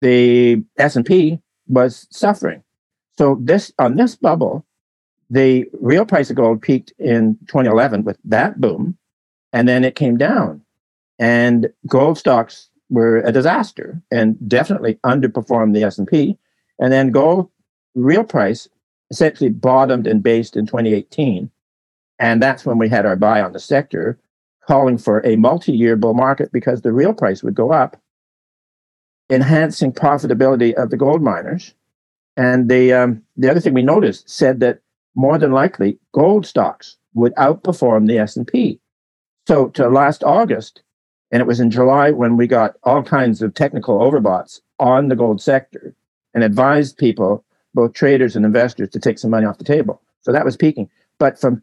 the 0.00 0.64
S&P 0.78 1.38
was 1.68 2.06
suffering. 2.10 2.62
So 3.18 3.36
this 3.40 3.72
on 3.78 3.96
this 3.96 4.16
bubble, 4.16 4.64
the 5.28 5.68
real 5.80 6.06
price 6.06 6.30
of 6.30 6.36
gold 6.36 6.62
peaked 6.62 6.94
in 6.98 7.36
2011 7.48 8.04
with 8.04 8.18
that 8.24 8.58
boom, 8.58 8.96
and 9.52 9.68
then 9.68 9.84
it 9.84 9.94
came 9.94 10.16
down. 10.16 10.62
And 11.20 11.70
gold 11.86 12.16
stocks 12.18 12.70
were 12.88 13.18
a 13.18 13.30
disaster 13.30 14.02
and 14.10 14.36
definitely 14.48 14.94
underperformed 15.04 15.74
the 15.74 15.84
S&P. 15.84 16.36
And 16.80 16.92
then 16.92 17.10
gold 17.10 17.50
real 17.94 18.24
price 18.24 18.68
essentially 19.10 19.50
bottomed 19.50 20.06
and 20.06 20.22
based 20.22 20.56
in 20.56 20.66
2018. 20.66 21.50
And 22.18 22.42
that's 22.42 22.64
when 22.64 22.78
we 22.78 22.88
had 22.88 23.06
our 23.06 23.16
buy 23.16 23.42
on 23.42 23.52
the 23.52 23.60
sector, 23.60 24.18
calling 24.66 24.96
for 24.96 25.24
a 25.26 25.36
multi-year 25.36 25.96
bull 25.96 26.14
market 26.14 26.52
because 26.52 26.80
the 26.80 26.92
real 26.92 27.12
price 27.12 27.42
would 27.42 27.54
go 27.54 27.70
up, 27.70 28.00
enhancing 29.28 29.92
profitability 29.92 30.72
of 30.74 30.90
the 30.90 30.96
gold 30.96 31.22
miners. 31.22 31.74
And 32.36 32.70
the 32.70 32.92
um, 32.92 33.22
the 33.36 33.50
other 33.50 33.60
thing 33.60 33.74
we 33.74 33.82
noticed 33.82 34.30
said 34.30 34.60
that 34.60 34.80
more 35.14 35.38
than 35.38 35.52
likely 35.52 35.98
gold 36.12 36.46
stocks 36.46 36.96
would 37.14 37.34
outperform 37.34 38.06
the 38.06 38.18
S&P. 38.18 38.80
So 39.48 39.68
to 39.70 39.88
last 39.88 40.22
August, 40.22 40.82
and 41.30 41.40
it 41.40 41.46
was 41.46 41.60
in 41.60 41.70
July 41.70 42.10
when 42.10 42.36
we 42.36 42.46
got 42.46 42.76
all 42.82 43.02
kinds 43.02 43.42
of 43.42 43.54
technical 43.54 43.98
overboughts 43.98 44.60
on 44.78 45.08
the 45.08 45.16
gold 45.16 45.40
sector 45.40 45.94
and 46.34 46.42
advised 46.42 46.98
people, 46.98 47.44
both 47.74 47.92
traders 47.92 48.34
and 48.34 48.44
investors, 48.44 48.88
to 48.90 48.98
take 48.98 49.18
some 49.18 49.30
money 49.30 49.46
off 49.46 49.58
the 49.58 49.64
table. 49.64 50.02
So 50.22 50.32
that 50.32 50.44
was 50.44 50.56
peaking. 50.56 50.88
But 51.18 51.40
from 51.40 51.56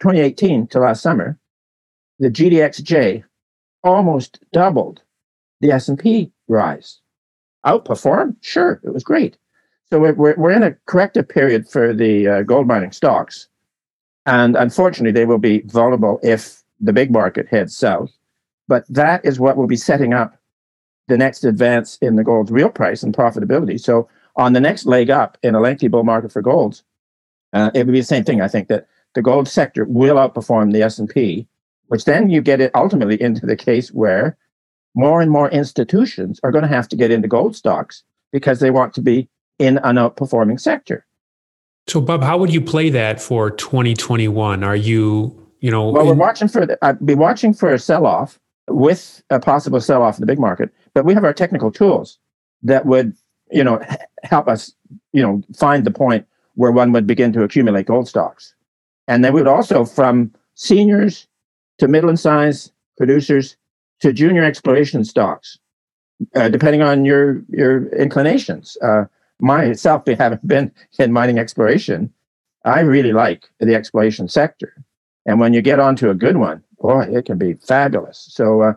2018 0.00 0.66
to 0.68 0.80
last 0.80 1.02
summer, 1.02 1.38
the 2.18 2.30
GDXJ 2.30 3.24
almost 3.82 4.40
doubled 4.52 5.02
the 5.60 5.70
S&P 5.70 6.30
rise. 6.48 7.00
Outperformed? 7.64 8.36
Sure, 8.42 8.80
it 8.84 8.92
was 8.92 9.04
great. 9.04 9.38
So 9.90 10.00
we're, 10.00 10.14
we're, 10.14 10.34
we're 10.36 10.50
in 10.50 10.62
a 10.62 10.76
corrective 10.86 11.28
period 11.28 11.68
for 11.68 11.94
the 11.94 12.28
uh, 12.28 12.42
gold 12.42 12.66
mining 12.66 12.92
stocks. 12.92 13.48
And 14.26 14.56
unfortunately, 14.56 15.12
they 15.12 15.26
will 15.26 15.38
be 15.38 15.62
vulnerable 15.66 16.20
if 16.22 16.62
the 16.80 16.92
big 16.92 17.10
market 17.10 17.46
heads 17.48 17.76
south. 17.76 18.10
But 18.68 18.84
that 18.88 19.24
is 19.24 19.38
what 19.38 19.56
will 19.56 19.66
be 19.66 19.76
setting 19.76 20.14
up 20.14 20.36
the 21.08 21.18
next 21.18 21.44
advance 21.44 21.98
in 22.00 22.16
the 22.16 22.24
gold's 22.24 22.50
real 22.50 22.70
price 22.70 23.02
and 23.02 23.14
profitability. 23.14 23.78
So 23.78 24.08
on 24.36 24.52
the 24.52 24.60
next 24.60 24.86
leg 24.86 25.10
up 25.10 25.36
in 25.42 25.54
a 25.54 25.60
lengthy 25.60 25.88
bull 25.88 26.04
market 26.04 26.32
for 26.32 26.42
golds, 26.42 26.82
uh, 27.52 27.70
it 27.74 27.86
would 27.86 27.92
be 27.92 28.00
the 28.00 28.06
same 28.06 28.24
thing. 28.24 28.40
I 28.40 28.48
think 28.48 28.68
that 28.68 28.86
the 29.14 29.22
gold 29.22 29.48
sector 29.48 29.84
will 29.84 30.16
outperform 30.16 30.72
the 30.72 30.82
S&P, 30.82 31.46
which 31.88 32.04
then 32.04 32.30
you 32.30 32.40
get 32.40 32.60
it 32.60 32.70
ultimately 32.74 33.20
into 33.20 33.46
the 33.46 33.56
case 33.56 33.90
where 33.92 34.36
more 34.94 35.20
and 35.20 35.30
more 35.30 35.50
institutions 35.50 36.40
are 36.42 36.50
going 36.50 36.62
to 36.62 36.68
have 36.68 36.88
to 36.88 36.96
get 36.96 37.10
into 37.10 37.28
gold 37.28 37.54
stocks 37.54 38.02
because 38.32 38.60
they 38.60 38.70
want 38.70 38.94
to 38.94 39.00
be 39.00 39.28
in 39.58 39.78
an 39.78 39.96
outperforming 39.96 40.60
sector. 40.60 41.06
So, 41.86 42.00
Bob, 42.00 42.22
how 42.22 42.38
would 42.38 42.52
you 42.52 42.60
play 42.60 42.90
that 42.90 43.20
for 43.20 43.50
2021? 43.50 44.64
Are 44.64 44.74
you, 44.74 45.48
you 45.60 45.70
know, 45.70 45.90
well, 45.90 46.02
in- 46.02 46.08
we're 46.08 46.14
watching 46.14 46.48
for 46.48 46.66
the, 46.66 46.78
I'd 46.82 47.04
be 47.04 47.14
watching 47.14 47.52
for 47.52 47.72
a 47.72 47.78
sell-off 47.78 48.40
with 48.68 49.22
a 49.30 49.40
possible 49.40 49.80
sell 49.80 50.02
off 50.02 50.16
in 50.16 50.20
the 50.20 50.26
big 50.26 50.38
market. 50.38 50.70
But 50.94 51.04
we 51.04 51.14
have 51.14 51.24
our 51.24 51.34
technical 51.34 51.70
tools 51.70 52.18
that 52.62 52.86
would, 52.86 53.14
you 53.50 53.62
know, 53.62 53.80
help 54.22 54.48
us, 54.48 54.72
you 55.12 55.22
know, 55.22 55.42
find 55.56 55.84
the 55.84 55.90
point 55.90 56.26
where 56.54 56.72
one 56.72 56.92
would 56.92 57.06
begin 57.06 57.32
to 57.32 57.42
accumulate 57.42 57.86
gold 57.86 58.08
stocks. 58.08 58.54
And 59.06 59.24
then 59.24 59.32
we 59.32 59.40
would 59.40 59.48
also, 59.48 59.84
from 59.84 60.32
seniors 60.54 61.26
to 61.78 61.88
middle 61.88 62.08
and 62.08 62.18
size 62.18 62.72
producers 62.96 63.56
to 64.00 64.12
junior 64.12 64.44
exploration 64.44 65.04
stocks, 65.04 65.58
uh, 66.34 66.48
depending 66.48 66.82
on 66.82 67.04
your 67.04 67.42
your 67.48 67.88
inclinations. 67.96 68.76
Uh, 68.82 69.04
myself, 69.40 70.06
having 70.18 70.38
been 70.46 70.72
in 70.98 71.12
mining 71.12 71.38
exploration, 71.38 72.12
I 72.64 72.80
really 72.80 73.12
like 73.12 73.50
the 73.60 73.74
exploration 73.74 74.28
sector. 74.28 74.74
And 75.26 75.40
when 75.40 75.54
you 75.54 75.62
get 75.62 75.80
onto 75.80 76.10
a 76.10 76.14
good 76.14 76.36
one, 76.36 76.62
boy, 76.84 77.00
it 77.10 77.24
can 77.24 77.38
be 77.38 77.54
fabulous. 77.54 78.28
So 78.30 78.60
uh, 78.60 78.74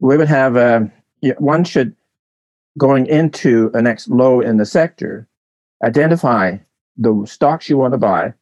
we 0.00 0.16
would 0.16 0.26
have 0.26 0.56
uh, 0.56 0.80
one 1.38 1.62
should 1.62 1.94
going 2.76 3.06
into 3.06 3.70
a 3.74 3.80
next 3.80 4.08
low 4.08 4.40
in 4.40 4.56
the 4.56 4.66
sector, 4.66 5.28
identify 5.84 6.56
the 6.96 7.24
stocks 7.26 7.68
you 7.68 7.76
want 7.76 7.92
to 7.94 7.98
buy, 7.98 8.34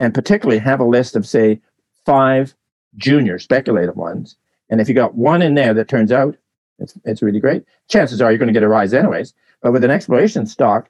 and 0.00 0.14
particularly 0.14 0.58
have 0.60 0.80
a 0.80 0.84
list 0.84 1.14
of 1.14 1.26
say 1.26 1.60
five 2.06 2.54
junior 2.96 3.38
speculative 3.38 3.96
ones. 3.96 4.36
And 4.70 4.80
if 4.80 4.88
you 4.88 4.94
got 4.94 5.14
one 5.14 5.42
in 5.42 5.54
there 5.54 5.74
that 5.74 5.88
turns 5.88 6.10
out 6.10 6.34
it's 6.78 6.98
it's 7.04 7.20
really 7.20 7.40
great, 7.40 7.64
chances 7.90 8.22
are 8.22 8.30
you're 8.30 8.38
going 8.38 8.46
to 8.46 8.58
get 8.58 8.62
a 8.62 8.68
rise 8.68 8.94
anyways. 8.94 9.34
But 9.60 9.72
with 9.72 9.84
an 9.84 9.90
exploration 9.90 10.46
stock 10.46 10.88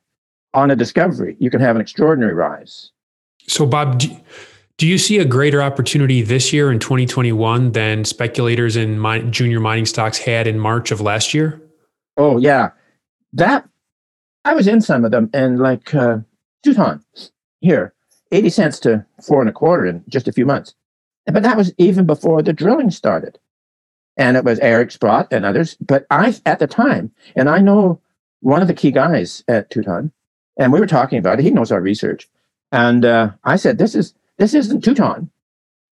on 0.55 0.71
a 0.71 0.77
discovery, 0.77 1.37
you 1.41 1.51
can 1.51 1.61
have 1.61 1.75
an 1.75 1.83
extraordinary 1.83 2.35
rise. 2.35 2.93
So, 3.49 3.67
Bob, 3.67 3.99
do, 3.99 4.17
do 4.77 4.87
you 4.87 4.99
see 4.99 5.19
a 5.19 5.25
greater 5.25 5.63
opportunity 5.63 6.23
this 6.23 6.53
year 6.53 6.73
in 6.73 6.79
2021 6.79 7.73
than 7.73 8.05
speculators 8.05 8.77
in 8.77 9.01
junior 9.31 9.61
mining 9.61 9.87
stocks 9.87 10.19
had 10.19 10.47
in 10.47 10.59
March 10.59 10.91
of 10.91 11.01
last 11.01 11.35
year? 11.35 11.61
Oh, 12.17 12.39
yeah. 12.39 12.71
That 13.33 13.69
I 14.45 14.55
was 14.55 14.67
in 14.67 14.81
some 14.81 15.05
of 15.05 15.11
them, 15.11 15.31
and 15.33 15.61
like 15.61 15.95
uh, 15.95 16.19
Teuton 16.65 17.03
here, 17.61 17.95
80 18.33 18.51
cents 18.51 18.81
to 18.81 19.07
four 19.23 19.41
and 19.41 19.49
a 19.49 19.53
quarter 19.53 19.87
in 19.87 20.05
just 20.09 20.29
a 20.29 20.33
few 20.33 20.45
months. 20.45 20.75
But 21.27 21.43
that 21.45 21.57
was 21.57 21.73
even 21.79 22.07
before 22.07 22.43
the 22.43 22.53
drilling 22.53 22.91
started. 22.91 23.39
And 24.17 24.37
it 24.37 24.45
was 24.45 24.59
Eric 24.59 24.91
Sprott 24.91 25.29
and 25.31 25.45
others. 25.45 25.77
But 25.81 26.07
I, 26.11 26.35
at 26.45 26.59
the 26.59 26.67
time, 26.67 27.13
and 27.37 27.49
I 27.49 27.59
know 27.59 28.01
one 28.41 28.61
of 28.61 28.69
the 28.69 28.75
key 28.75 28.91
guys 28.91 29.45
at 29.49 29.71
Teuton, 29.71 30.11
and 30.59 30.73
we 30.73 30.81
were 30.81 30.87
talking 30.87 31.19
about 31.19 31.39
it. 31.39 31.45
He 31.45 31.51
knows 31.51 31.73
our 31.73 31.81
research. 31.81 32.29
And 32.73 33.05
uh, 33.05 33.31
I 33.45 33.57
said, 33.57 33.79
this 33.79 33.95
is 33.95 34.15
this 34.39 34.55
isn't 34.55 34.85
Teuton. 34.85 35.29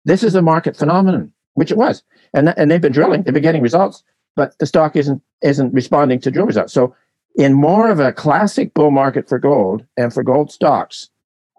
This 0.06 0.24
is 0.24 0.36
a 0.36 0.42
market 0.42 0.76
phenomenon, 0.76 1.32
which 1.54 1.72
it 1.72 1.78
was. 1.78 2.04
And, 2.34 2.54
and 2.58 2.70
they've 2.70 2.82
been 2.82 2.92
drilling, 2.92 3.24
they've 3.24 3.34
been 3.34 3.44
getting 3.44 3.62
results, 3.62 4.04
but 4.36 4.58
the 4.60 4.66
stock 4.66 4.96
isn't 4.96 5.22
isn't 5.42 5.74
responding 5.74 6.20
to 6.22 6.32
drill 6.32 6.46
results. 6.46 6.74
So 6.74 6.96
in 7.36 7.54
more 7.54 7.90
of 7.90 8.00
a 8.00 8.12
classic 8.14 8.74
bull 8.74 8.92
market 8.92 9.28
for 9.28 9.40
gold 9.40 9.86
and 9.98 10.14
for 10.14 10.24
gold 10.24 10.52
stocks, 10.52 11.10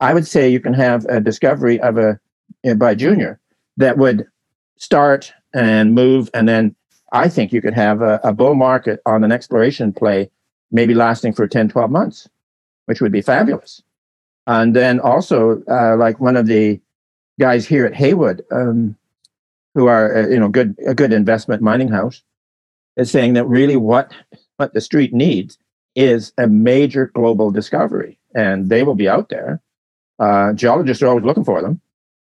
I 0.00 0.14
would 0.14 0.26
say 0.26 0.48
you 0.48 0.60
can 0.60 0.74
have 0.74 1.04
a 1.06 1.20
discovery 1.20 1.80
of 1.80 1.98
a 1.98 2.18
eh, 2.64 2.74
by 2.74 2.94
junior 2.94 3.40
that 3.76 3.98
would 3.98 4.26
start 4.76 5.32
and 5.52 5.94
move, 5.94 6.30
and 6.34 6.48
then 6.48 6.74
I 7.12 7.28
think 7.28 7.52
you 7.52 7.62
could 7.62 7.74
have 7.74 8.02
a, 8.02 8.20
a 8.24 8.32
bull 8.32 8.54
market 8.54 9.00
on 9.06 9.22
an 9.22 9.32
exploration 9.32 9.92
play, 9.92 10.30
maybe 10.72 10.94
lasting 10.94 11.32
for 11.32 11.46
10, 11.46 11.68
12 11.68 11.90
months, 11.90 12.28
which 12.86 13.00
would 13.00 13.12
be 13.12 13.22
fabulous. 13.22 13.82
And 14.46 14.76
then 14.76 15.00
also, 15.00 15.62
uh, 15.70 15.96
like 15.96 16.20
one 16.20 16.36
of 16.36 16.46
the 16.46 16.80
guys 17.40 17.66
here 17.66 17.86
at 17.86 17.94
Haywood, 17.94 18.44
um, 18.52 18.96
who 19.74 19.86
are 19.86 20.16
uh, 20.16 20.28
you 20.28 20.38
know 20.38 20.48
good 20.48 20.76
a 20.86 20.94
good 20.94 21.12
investment 21.12 21.62
mining 21.62 21.88
house, 21.88 22.22
is 22.96 23.10
saying 23.10 23.34
that 23.34 23.46
really 23.46 23.76
what 23.76 24.12
what 24.56 24.74
the 24.74 24.80
street 24.80 25.12
needs 25.12 25.58
is 25.94 26.32
a 26.38 26.46
major 26.46 27.10
global 27.14 27.50
discovery, 27.50 28.18
and 28.34 28.68
they 28.68 28.82
will 28.82 28.94
be 28.94 29.08
out 29.08 29.28
there. 29.28 29.60
Uh, 30.18 30.52
geologists 30.52 31.02
are 31.02 31.08
always 31.08 31.24
looking 31.24 31.44
for 31.44 31.62
them, 31.62 31.80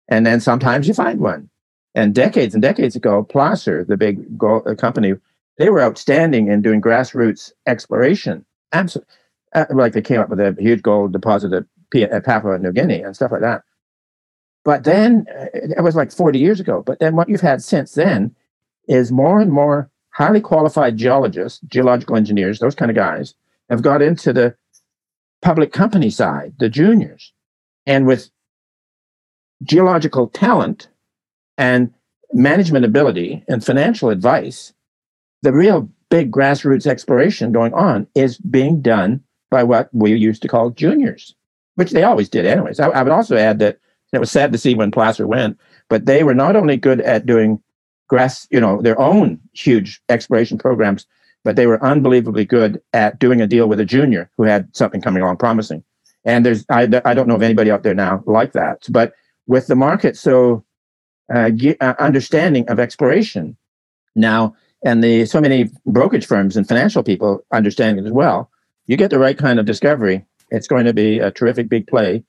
and 0.07 0.25
then 0.25 0.39
sometimes 0.39 0.87
you 0.87 0.93
find 0.93 1.19
one. 1.19 1.49
And 1.95 2.13
decades 2.13 2.53
and 2.53 2.61
decades 2.61 2.95
ago, 2.95 3.23
Placer, 3.23 3.83
the 3.83 3.97
big 3.97 4.37
gold 4.37 4.67
uh, 4.67 4.75
company, 4.75 5.13
they 5.57 5.69
were 5.69 5.81
outstanding 5.81 6.47
in 6.47 6.61
doing 6.61 6.81
grassroots 6.81 7.51
exploration. 7.65 8.45
Absolutely, 8.73 9.13
uh, 9.55 9.65
like 9.71 9.93
they 9.93 10.01
came 10.01 10.19
up 10.19 10.29
with 10.29 10.39
a 10.39 10.55
huge 10.59 10.81
gold 10.81 11.13
deposit 11.13 11.53
at 11.53 11.63
Papua 11.91 12.57
New 12.59 12.71
Guinea 12.71 13.01
and 13.01 13.15
stuff 13.15 13.31
like 13.31 13.41
that. 13.41 13.63
But 14.63 14.83
then 14.83 15.25
uh, 15.39 15.45
it 15.53 15.83
was 15.83 15.95
like 15.95 16.11
40 16.11 16.39
years 16.39 16.59
ago. 16.59 16.83
But 16.85 16.99
then 16.99 17.15
what 17.15 17.29
you've 17.29 17.41
had 17.41 17.63
since 17.63 17.93
then 17.93 18.35
is 18.87 19.11
more 19.11 19.39
and 19.39 19.51
more 19.51 19.89
highly 20.09 20.41
qualified 20.41 20.97
geologists, 20.97 21.59
geological 21.67 22.15
engineers, 22.15 22.59
those 22.59 22.75
kind 22.75 22.91
of 22.91 22.95
guys, 22.95 23.33
have 23.69 23.81
got 23.81 24.01
into 24.01 24.33
the 24.33 24.55
public 25.41 25.71
company 25.71 26.09
side, 26.09 26.53
the 26.59 26.69
juniors. 26.69 27.33
And 27.85 28.07
with 28.07 28.29
geological 29.63 30.27
talent 30.27 30.89
and 31.57 31.93
management 32.33 32.85
ability 32.85 33.43
and 33.47 33.63
financial 33.63 34.09
advice, 34.09 34.73
the 35.43 35.53
real 35.53 35.89
big 36.09 36.31
grassroots 36.31 36.87
exploration 36.87 37.51
going 37.51 37.73
on 37.73 38.07
is 38.15 38.37
being 38.37 38.81
done 38.81 39.23
by 39.49 39.63
what 39.63 39.89
we 39.93 40.13
used 40.13 40.41
to 40.41 40.47
call 40.47 40.71
juniors, 40.71 41.35
which 41.77 41.91
they 41.91 42.03
always 42.03 42.27
did, 42.27 42.45
anyways. 42.45 42.79
I, 42.79 42.89
I 42.89 43.03
would 43.03 43.11
also 43.11 43.37
add 43.37 43.59
that 43.59 43.77
it 44.11 44.19
was 44.19 44.31
sad 44.31 44.51
to 44.51 44.57
see 44.57 44.73
when 44.73 44.89
Placer 44.89 45.27
went, 45.27 45.59
but 45.89 46.07
they 46.07 46.23
were 46.23 46.33
not 46.33 46.55
only 46.55 46.75
good 46.75 47.01
at 47.01 47.25
doing 47.25 47.61
grass, 48.07 48.47
you 48.49 48.59
know, 48.59 48.81
their 48.81 48.99
own 48.99 49.39
huge 49.53 50.01
exploration 50.09 50.57
programs, 50.57 51.05
but 51.43 51.55
they 51.55 51.67
were 51.67 51.83
unbelievably 51.83 52.45
good 52.45 52.81
at 52.93 53.19
doing 53.19 53.41
a 53.41 53.47
deal 53.47 53.67
with 53.67 53.79
a 53.79 53.85
junior 53.85 54.29
who 54.37 54.43
had 54.43 54.75
something 54.75 55.01
coming 55.01 55.21
along 55.21 55.37
promising. 55.37 55.83
And 56.25 56.45
there's, 56.45 56.65
I, 56.69 56.89
I 57.05 57.13
don't 57.13 57.27
know 57.27 57.35
of 57.35 57.43
anybody 57.43 57.69
out 57.69 57.83
there 57.83 57.93
now 57.93 58.23
like 58.25 58.53
that. 58.53 58.85
But 58.89 59.13
with 59.45 59.67
the 59.67 59.75
market 59.75 60.17
so 60.17 60.65
uh, 61.33 61.51
uh, 61.79 61.93
understanding 61.99 62.67
of 62.69 62.79
exploration 62.79 63.55
now, 64.15 64.55
and 64.83 65.03
the 65.03 65.25
so 65.25 65.41
many 65.41 65.69
brokerage 65.85 66.25
firms 66.25 66.57
and 66.57 66.67
financial 66.67 67.03
people 67.03 67.45
understanding 67.51 68.03
it 68.03 68.07
as 68.07 68.13
well, 68.13 68.49
you 68.87 68.97
get 68.97 69.11
the 69.11 69.19
right 69.19 69.37
kind 69.37 69.59
of 69.59 69.65
discovery. 69.65 70.25
It's 70.49 70.67
going 70.67 70.85
to 70.85 70.93
be 70.93 71.19
a 71.19 71.31
terrific 71.31 71.69
big 71.69 71.87
play 71.87 72.23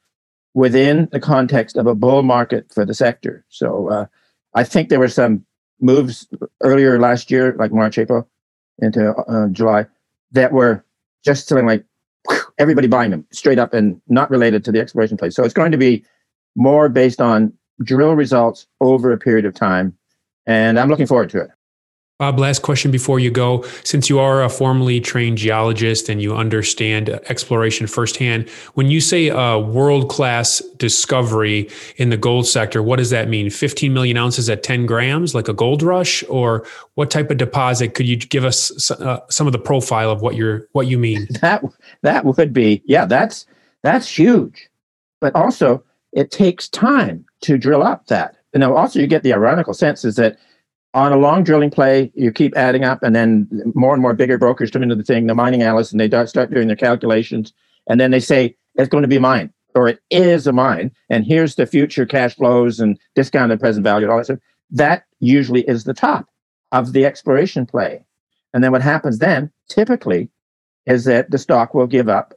within 0.55 1.09
the 1.13 1.21
context 1.21 1.77
of 1.77 1.87
a 1.87 1.95
bull 1.95 2.23
market 2.23 2.73
for 2.73 2.85
the 2.85 2.95
sector. 2.95 3.45
So 3.49 3.89
uh, 3.89 4.07
I 4.55 4.65
think 4.65 4.89
there 4.89 4.99
were 4.99 5.09
some 5.09 5.45
moves 5.81 6.27
earlier 6.63 6.99
last 6.99 7.31
year, 7.31 7.55
like 7.59 7.73
March, 7.73 7.99
April, 7.99 8.29
into 8.79 9.15
uh, 9.15 9.49
July, 9.49 9.87
that 10.33 10.53
were 10.53 10.85
just 11.25 11.49
something 11.49 11.67
like 11.67 11.85
everybody 12.59 12.89
buying 12.89 13.11
them 13.11 13.27
straight 13.33 13.59
up 13.59 13.73
and 13.73 14.01
not 14.09 14.31
related 14.31 14.65
to 14.65 14.73
the 14.73 14.81
exploration 14.81 15.17
place. 15.17 15.35
So 15.35 15.45
it's 15.45 15.55
going 15.55 15.73
to 15.73 15.79
be 15.79 16.05
more 16.57 16.89
based 16.89 17.21
on 17.21 17.53
drill 17.83 18.15
results 18.15 18.67
over 18.81 19.13
a 19.13 19.19
period 19.19 19.45
of 19.45 19.55
time. 19.55 19.97
And 20.47 20.79
I'm 20.79 20.89
looking 20.89 21.07
forward 21.07 21.31
to 21.31 21.43
it. 21.43 21.51
Bob, 22.19 22.41
last 22.41 22.63
question 22.63 22.91
before 22.91 23.21
you 23.21 23.31
go. 23.31 23.63
Since 23.85 24.11
you 24.11 24.19
are 24.19 24.43
a 24.43 24.49
formally 24.49 25.01
trained 25.01 25.39
geologist 25.39 26.09
and 26.09 26.21
you 26.21 26.35
understand 26.35 27.11
exploration 27.29 27.87
firsthand, 27.87 28.49
when 28.75 28.91
you 28.91 29.01
say 29.01 29.29
a 29.29 29.57
world 29.57 30.11
class 30.11 30.59
discovery 30.79 31.71
in 31.95 32.11
the 32.11 32.17
gold 32.17 32.49
sector, 32.49 32.83
what 32.83 32.97
does 32.97 33.11
that 33.11 33.29
mean? 33.29 33.51
15 33.51 33.95
million 33.95 34.17
ounces 34.17 34.51
at 34.51 34.65
10 34.65 34.85
grams, 34.85 35.33
like 35.33 35.47
a 35.47 35.53
gold 35.53 35.81
rush? 35.81 36.25
Or 36.29 36.67
what 36.95 37.09
type 37.09 37.31
of 37.31 37.37
deposit? 37.37 37.95
Could 37.95 38.09
you 38.09 38.17
give 38.17 38.45
us 38.45 38.91
uh, 38.91 39.21
some 39.31 39.47
of 39.47 39.53
the 39.53 39.61
profile 39.61 40.11
of 40.11 40.21
what 40.21 40.35
you're 40.35 40.67
what 40.73 40.89
you 40.89 40.99
mean? 40.99 41.29
That 41.41 41.63
that 42.03 42.25
would 42.25 42.53
be 42.53 42.83
yeah, 42.85 43.05
that's 43.05 43.47
that's 43.83 44.09
huge. 44.09 44.69
But 45.21 45.37
also, 45.37 45.85
it 46.13 46.33
takes 46.33 46.69
time 46.69 47.25
to 47.43 47.59
drill 47.59 47.85
up 47.85 48.09
that. 48.09 48.35
Know, 48.57 48.75
also 48.77 48.99
you 48.99 49.07
get 49.07 49.23
the 49.23 49.35
ironical 49.35 49.73
sense 49.73 50.05
is 50.05 50.17
that 50.17 50.37
on 50.95 51.13
a 51.13 51.19
long 51.19 51.45
drilling 51.45 51.71
play, 51.71 52.11
you 52.15 52.33
keep 52.33 52.57
adding 52.57 52.85
up, 52.85 53.03
and 53.03 53.15
then 53.15 53.49
more 53.75 53.93
and 53.93 54.03
more 54.03 54.15
bigger 54.15 54.39
brokers 54.39 54.71
come 54.71 54.83
into 54.83 54.95
the 54.95 55.03
thing, 55.03 55.27
the 55.27 55.35
mining 55.35 55.63
analysts, 55.63 55.93
and 55.93 56.01
they 56.01 56.27
start 56.27 56.51
doing 56.53 56.67
their 56.67 56.77
calculations, 56.77 57.53
and 57.89 58.01
then 58.01 58.11
they 58.11 58.21
say 58.21 58.57
it's 58.77 58.89
going 58.89 59.03
to 59.03 59.09
be 59.09 59.19
mine 59.19 59.53
or 59.75 59.89
it 59.89 60.01
is 60.11 60.47
a 60.47 60.53
mine, 60.53 60.91
and 61.09 61.25
here's 61.25 61.55
the 61.55 61.67
future 61.67 62.07
cash 62.07 62.35
flows 62.35 62.81
and 62.81 62.99
discounted 63.15 63.61
present 63.61 63.85
value 63.85 64.07
and 64.07 64.13
all 64.13 64.19
that 64.19 64.25
stuff. 64.25 64.39
That 64.71 65.05
usually 65.21 65.63
is 65.63 65.85
the 65.85 65.95
top 65.95 66.29
of 66.73 66.93
the 66.93 67.07
exploration 67.07 67.65
play, 67.67 68.05
and 68.53 68.63
then 68.63 68.73
what 68.73 68.83
happens 68.83 69.19
then, 69.19 69.51
typically, 69.69 70.29
is 70.87 71.05
that 71.05 71.31
the 71.31 71.39
stock 71.39 71.75
will 71.75 71.87
give 71.87 72.09
up 72.09 72.35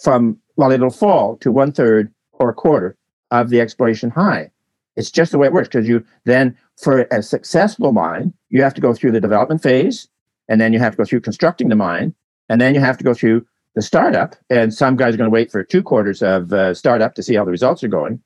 from 0.00 0.38
well, 0.56 0.70
it'll 0.70 0.90
fall 0.90 1.36
to 1.38 1.50
one 1.50 1.72
third 1.72 2.12
or 2.32 2.48
a 2.48 2.54
quarter 2.54 2.96
of 3.30 3.50
the 3.50 3.60
exploration 3.60 4.10
high. 4.10 4.50
It's 4.96 5.10
just 5.10 5.32
the 5.32 5.38
way 5.38 5.46
it 5.46 5.52
works 5.52 5.68
because 5.68 5.88
you 5.88 6.04
then, 6.24 6.56
for 6.80 7.02
a 7.10 7.22
successful 7.22 7.92
mine, 7.92 8.32
you 8.50 8.62
have 8.62 8.74
to 8.74 8.80
go 8.80 8.94
through 8.94 9.12
the 9.12 9.20
development 9.20 9.62
phase, 9.62 10.08
and 10.48 10.60
then 10.60 10.72
you 10.72 10.78
have 10.78 10.92
to 10.92 10.98
go 10.98 11.04
through 11.04 11.20
constructing 11.20 11.68
the 11.68 11.76
mine, 11.76 12.14
and 12.48 12.60
then 12.60 12.74
you 12.74 12.80
have 12.80 12.98
to 12.98 13.04
go 13.04 13.14
through 13.14 13.46
the 13.74 13.82
startup. 13.82 14.36
And 14.50 14.72
some 14.72 14.96
guys 14.96 15.14
are 15.14 15.18
going 15.18 15.30
to 15.30 15.34
wait 15.34 15.50
for 15.50 15.64
two 15.64 15.82
quarters 15.82 16.22
of 16.22 16.52
uh, 16.52 16.74
startup 16.74 17.14
to 17.14 17.22
see 17.22 17.34
how 17.34 17.44
the 17.44 17.50
results 17.50 17.82
are 17.82 17.88
going. 17.88 18.22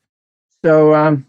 So, 0.64 0.94
um, 0.94 1.26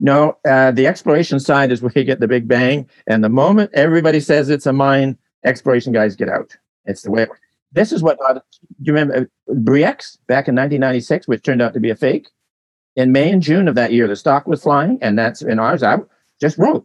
no, 0.00 0.36
uh, 0.48 0.70
the 0.70 0.86
exploration 0.86 1.40
side 1.40 1.72
is 1.72 1.82
where 1.82 1.92
you 1.94 2.04
get 2.04 2.20
the 2.20 2.28
big 2.28 2.46
bang. 2.46 2.88
And 3.06 3.24
the 3.24 3.28
moment 3.28 3.70
everybody 3.74 4.20
says 4.20 4.48
it's 4.48 4.66
a 4.66 4.72
mine, 4.72 5.18
exploration 5.44 5.92
guys 5.92 6.14
get 6.14 6.28
out. 6.28 6.56
It's 6.84 7.02
the 7.02 7.10
way 7.10 7.22
it 7.22 7.28
works. 7.28 7.40
This 7.72 7.92
is 7.92 8.02
what, 8.02 8.18
uh, 8.26 8.34
do 8.34 8.40
you 8.80 8.92
remember 8.92 9.28
uh, 9.50 9.54
Bre-X 9.54 10.18
back 10.26 10.48
in 10.48 10.54
1996, 10.54 11.28
which 11.28 11.42
turned 11.42 11.60
out 11.60 11.74
to 11.74 11.80
be 11.80 11.90
a 11.90 11.96
fake? 11.96 12.28
In 12.98 13.12
May 13.12 13.30
and 13.30 13.40
June 13.40 13.68
of 13.68 13.76
that 13.76 13.92
year, 13.92 14.08
the 14.08 14.16
stock 14.16 14.48
was 14.48 14.64
flying, 14.64 14.98
and 15.00 15.16
that's 15.16 15.40
in 15.40 15.60
ours. 15.60 15.84
I 15.84 15.98
just 16.40 16.58
wrote, 16.58 16.84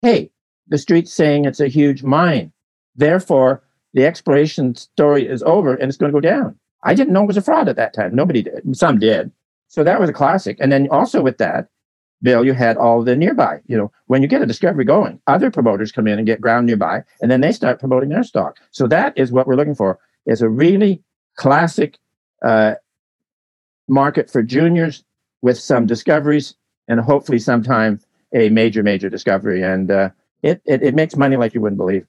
"Hey, 0.00 0.30
the 0.68 0.78
street's 0.78 1.12
saying 1.12 1.44
it's 1.44 1.60
a 1.60 1.68
huge 1.68 2.02
mine, 2.02 2.50
therefore 2.96 3.62
the 3.92 4.06
exploration 4.06 4.74
story 4.74 5.28
is 5.28 5.42
over 5.42 5.74
and 5.74 5.88
it's 5.88 5.98
going 5.98 6.10
to 6.10 6.16
go 6.16 6.20
down." 6.20 6.58
I 6.82 6.94
didn't 6.94 7.12
know 7.12 7.22
it 7.22 7.26
was 7.26 7.36
a 7.36 7.42
fraud 7.42 7.68
at 7.68 7.76
that 7.76 7.92
time. 7.92 8.14
Nobody 8.14 8.40
did. 8.42 8.74
Some 8.74 8.98
did. 8.98 9.30
So 9.68 9.84
that 9.84 10.00
was 10.00 10.08
a 10.08 10.14
classic. 10.14 10.56
And 10.60 10.72
then 10.72 10.88
also 10.90 11.22
with 11.22 11.38
that, 11.38 11.68
Bill, 12.22 12.44
you 12.44 12.54
had 12.54 12.78
all 12.78 13.02
the 13.02 13.14
nearby. 13.14 13.60
You 13.66 13.76
know, 13.76 13.92
when 14.06 14.22
you 14.22 14.28
get 14.28 14.42
a 14.42 14.46
discovery 14.46 14.84
going, 14.84 15.20
other 15.26 15.50
promoters 15.50 15.92
come 15.92 16.06
in 16.06 16.18
and 16.18 16.26
get 16.26 16.40
ground 16.40 16.66
nearby, 16.66 17.02
and 17.20 17.30
then 17.30 17.42
they 17.42 17.52
start 17.52 17.80
promoting 17.80 18.08
their 18.08 18.22
stock. 18.22 18.56
So 18.70 18.86
that 18.86 19.12
is 19.18 19.30
what 19.30 19.46
we're 19.46 19.56
looking 19.56 19.74
for: 19.74 19.98
is 20.24 20.40
a 20.40 20.48
really 20.48 21.02
classic 21.36 21.98
uh, 22.42 22.76
market 23.88 24.30
for 24.30 24.42
juniors 24.42 25.04
with 25.44 25.58
some 25.58 25.84
discoveries 25.86 26.54
and 26.88 26.98
hopefully 26.98 27.38
sometime 27.38 28.00
a 28.34 28.48
major, 28.48 28.82
major 28.82 29.10
discovery. 29.10 29.62
And 29.62 29.90
uh, 29.90 30.08
it, 30.42 30.62
it, 30.64 30.82
it 30.82 30.94
makes 30.94 31.16
money 31.16 31.36
like 31.36 31.54
you 31.54 31.60
wouldn't 31.60 31.76
believe. 31.76 32.06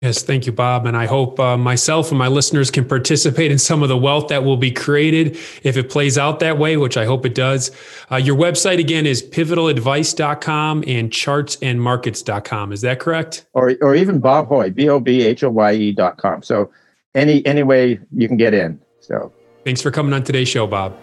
Yes, 0.00 0.22
thank 0.22 0.46
you, 0.46 0.52
Bob. 0.52 0.86
And 0.86 0.96
I 0.96 1.06
hope 1.06 1.38
uh, 1.38 1.56
myself 1.56 2.10
and 2.10 2.18
my 2.18 2.26
listeners 2.26 2.72
can 2.72 2.84
participate 2.84 3.52
in 3.52 3.58
some 3.58 3.84
of 3.84 3.88
the 3.88 3.96
wealth 3.96 4.28
that 4.28 4.42
will 4.42 4.56
be 4.56 4.72
created 4.72 5.36
if 5.62 5.76
it 5.76 5.90
plays 5.90 6.18
out 6.18 6.40
that 6.40 6.58
way, 6.58 6.76
which 6.76 6.96
I 6.96 7.04
hope 7.04 7.24
it 7.24 7.36
does. 7.36 7.70
Uh, 8.10 8.16
your 8.16 8.34
website 8.34 8.80
again 8.80 9.06
is 9.06 9.22
pivotaladvice.com 9.22 10.82
and 10.88 11.10
chartsandmarkets.com. 11.10 12.72
Is 12.72 12.80
that 12.80 12.98
correct? 12.98 13.46
Or, 13.52 13.76
or 13.80 13.94
even 13.94 14.18
Bob 14.18 14.48
Hoye, 14.48 14.74
B 14.74 14.88
O 14.88 14.98
B 14.98 15.22
H 15.22 15.44
O 15.44 15.50
Y 15.50 15.72
E.com. 15.74 16.42
So 16.42 16.72
any 17.14 17.44
any 17.46 17.62
way 17.62 18.00
you 18.10 18.26
can 18.26 18.36
get 18.36 18.54
in. 18.54 18.80
So 18.98 19.32
thanks 19.64 19.80
for 19.80 19.92
coming 19.92 20.14
on 20.14 20.24
today's 20.24 20.48
show, 20.48 20.66
Bob. 20.66 20.96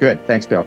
Good. 0.00 0.26
Thanks, 0.26 0.46
Bill. 0.46 0.66